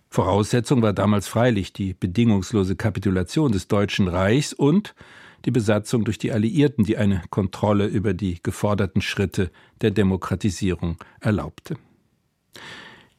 Voraussetzung 0.09 0.81
war 0.81 0.93
damals 0.93 1.27
freilich 1.27 1.71
die 1.71 1.93
bedingungslose 1.93 2.75
Kapitulation 2.75 3.51
des 3.51 3.67
Deutschen 3.67 4.07
Reichs 4.07 4.53
und 4.53 4.95
die 5.45 5.51
Besatzung 5.51 6.03
durch 6.03 6.17
die 6.17 6.31
Alliierten, 6.31 6.83
die 6.83 6.97
eine 6.97 7.21
Kontrolle 7.29 7.85
über 7.85 8.13
die 8.13 8.39
geforderten 8.41 9.01
Schritte 9.01 9.51
der 9.81 9.91
Demokratisierung 9.91 10.97
erlaubte. 11.21 11.77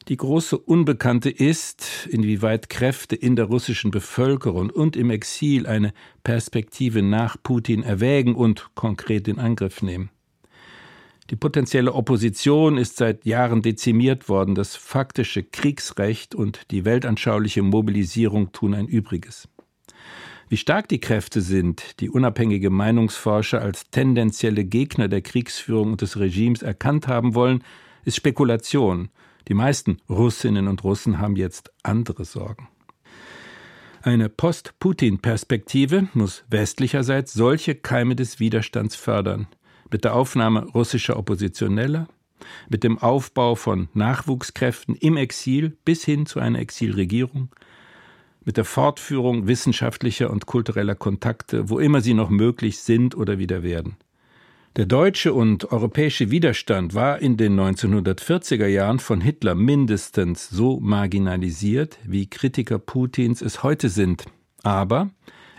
Die 0.07 0.17
große 0.17 0.57
Unbekannte 0.57 1.29
ist, 1.29 2.07
inwieweit 2.09 2.69
Kräfte 2.69 3.15
in 3.15 3.35
der 3.35 3.45
russischen 3.45 3.91
Bevölkerung 3.91 4.69
und 4.69 4.95
im 4.95 5.11
Exil 5.11 5.67
eine 5.67 5.93
Perspektive 6.23 7.01
nach 7.01 7.37
Putin 7.41 7.83
erwägen 7.83 8.35
und 8.35 8.71
konkret 8.75 9.27
in 9.27 9.39
Angriff 9.39 9.81
nehmen. 9.81 10.09
Die 11.31 11.37
potenzielle 11.37 11.93
Opposition 11.93 12.77
ist 12.77 12.97
seit 12.97 13.25
Jahren 13.25 13.61
dezimiert 13.61 14.27
worden, 14.27 14.53
das 14.53 14.75
faktische 14.75 15.43
Kriegsrecht 15.43 16.35
und 16.35 16.69
die 16.71 16.83
weltanschauliche 16.83 17.61
Mobilisierung 17.61 18.51
tun 18.51 18.73
ein 18.73 18.85
Übriges. 18.85 19.47
Wie 20.49 20.57
stark 20.57 20.89
die 20.89 20.99
Kräfte 20.99 21.39
sind, 21.39 22.01
die 22.01 22.09
unabhängige 22.09 22.69
Meinungsforscher 22.69 23.61
als 23.61 23.89
tendenzielle 23.91 24.65
Gegner 24.65 25.07
der 25.07 25.21
Kriegsführung 25.21 25.93
und 25.93 26.01
des 26.01 26.19
Regimes 26.19 26.63
erkannt 26.63 27.07
haben 27.07 27.33
wollen, 27.33 27.63
ist 28.03 28.17
Spekulation. 28.17 29.07
Die 29.47 29.53
meisten 29.53 29.99
Russinnen 30.09 30.67
und 30.67 30.83
Russen 30.83 31.19
haben 31.19 31.37
jetzt 31.37 31.71
andere 31.81 32.25
Sorgen. 32.25 32.67
Eine 34.01 34.27
Post-Putin-Perspektive 34.27 36.09
muss 36.13 36.43
westlicherseits 36.49 37.31
solche 37.31 37.75
Keime 37.75 38.17
des 38.17 38.41
Widerstands 38.41 38.97
fördern, 38.97 39.47
mit 39.91 40.03
der 40.03 40.15
Aufnahme 40.15 40.65
russischer 40.73 41.17
Oppositioneller, 41.17 42.07
mit 42.69 42.83
dem 42.83 42.97
Aufbau 42.97 43.55
von 43.55 43.89
Nachwuchskräften 43.93 44.95
im 44.95 45.17
Exil 45.17 45.77
bis 45.85 46.03
hin 46.03 46.25
zu 46.25 46.39
einer 46.39 46.59
Exilregierung, 46.59 47.49
mit 48.43 48.57
der 48.57 48.65
Fortführung 48.65 49.47
wissenschaftlicher 49.47 50.31
und 50.31 50.47
kultureller 50.47 50.95
Kontakte, 50.95 51.69
wo 51.69 51.77
immer 51.77 52.01
sie 52.01 52.15
noch 52.15 52.29
möglich 52.29 52.79
sind 52.79 53.15
oder 53.15 53.37
wieder 53.37 53.61
werden. 53.61 53.97
Der 54.77 54.85
deutsche 54.85 55.33
und 55.33 55.71
europäische 55.71 56.31
Widerstand 56.31 56.95
war 56.95 57.19
in 57.19 57.35
den 57.35 57.59
1940er 57.59 58.67
Jahren 58.67 58.99
von 58.99 59.19
Hitler 59.19 59.53
mindestens 59.53 60.49
so 60.49 60.79
marginalisiert, 60.79 61.97
wie 62.05 62.29
Kritiker 62.29 62.79
Putins 62.79 63.41
es 63.41 63.63
heute 63.63 63.89
sind. 63.89 64.25
Aber 64.63 65.09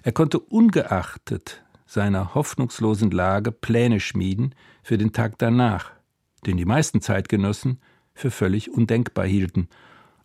er 0.02 0.12
konnte 0.12 0.38
ungeachtet 0.38 1.61
seiner 1.92 2.34
hoffnungslosen 2.34 3.10
Lage 3.10 3.52
Pläne 3.52 4.00
schmieden 4.00 4.54
für 4.82 4.96
den 4.96 5.12
Tag 5.12 5.38
danach, 5.38 5.90
den 6.46 6.56
die 6.56 6.64
meisten 6.64 7.02
Zeitgenossen 7.02 7.80
für 8.14 8.30
völlig 8.30 8.70
undenkbar 8.70 9.26
hielten 9.26 9.68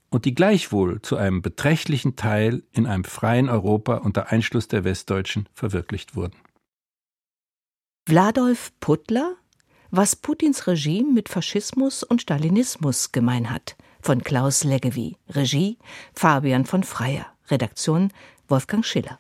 und 0.10 0.24
die 0.24 0.34
gleichwohl 0.34 1.02
zu 1.02 1.18
einem 1.18 1.42
beträchtlichen 1.42 2.16
Teil 2.16 2.64
in 2.72 2.86
einem 2.86 3.04
freien 3.04 3.50
Europa 3.50 3.98
unter 3.98 4.32
Einschluss 4.32 4.70
der 4.70 4.86
Westdeutschen 4.86 5.50
verwirklicht 5.54 6.16
wurden. 6.16 6.38
Wladolf 8.06 8.72
Puttler 8.80 9.36
Was 9.92 10.16
Putins 10.16 10.68
Regime 10.68 11.12
mit 11.12 11.28
Faschismus 11.28 12.04
und 12.04 12.22
Stalinismus 12.22 13.12
gemein 13.12 13.50
hat 13.50 13.76
von 14.00 14.24
Klaus 14.24 14.64
Leggevi 14.64 15.18
Regie 15.28 15.78
Fabian 16.14 16.66
von 16.66 16.84
Freyer 16.84 17.26
Redaktion 17.50 18.14
Wolfgang 18.48 18.86
Schiller 18.86 19.20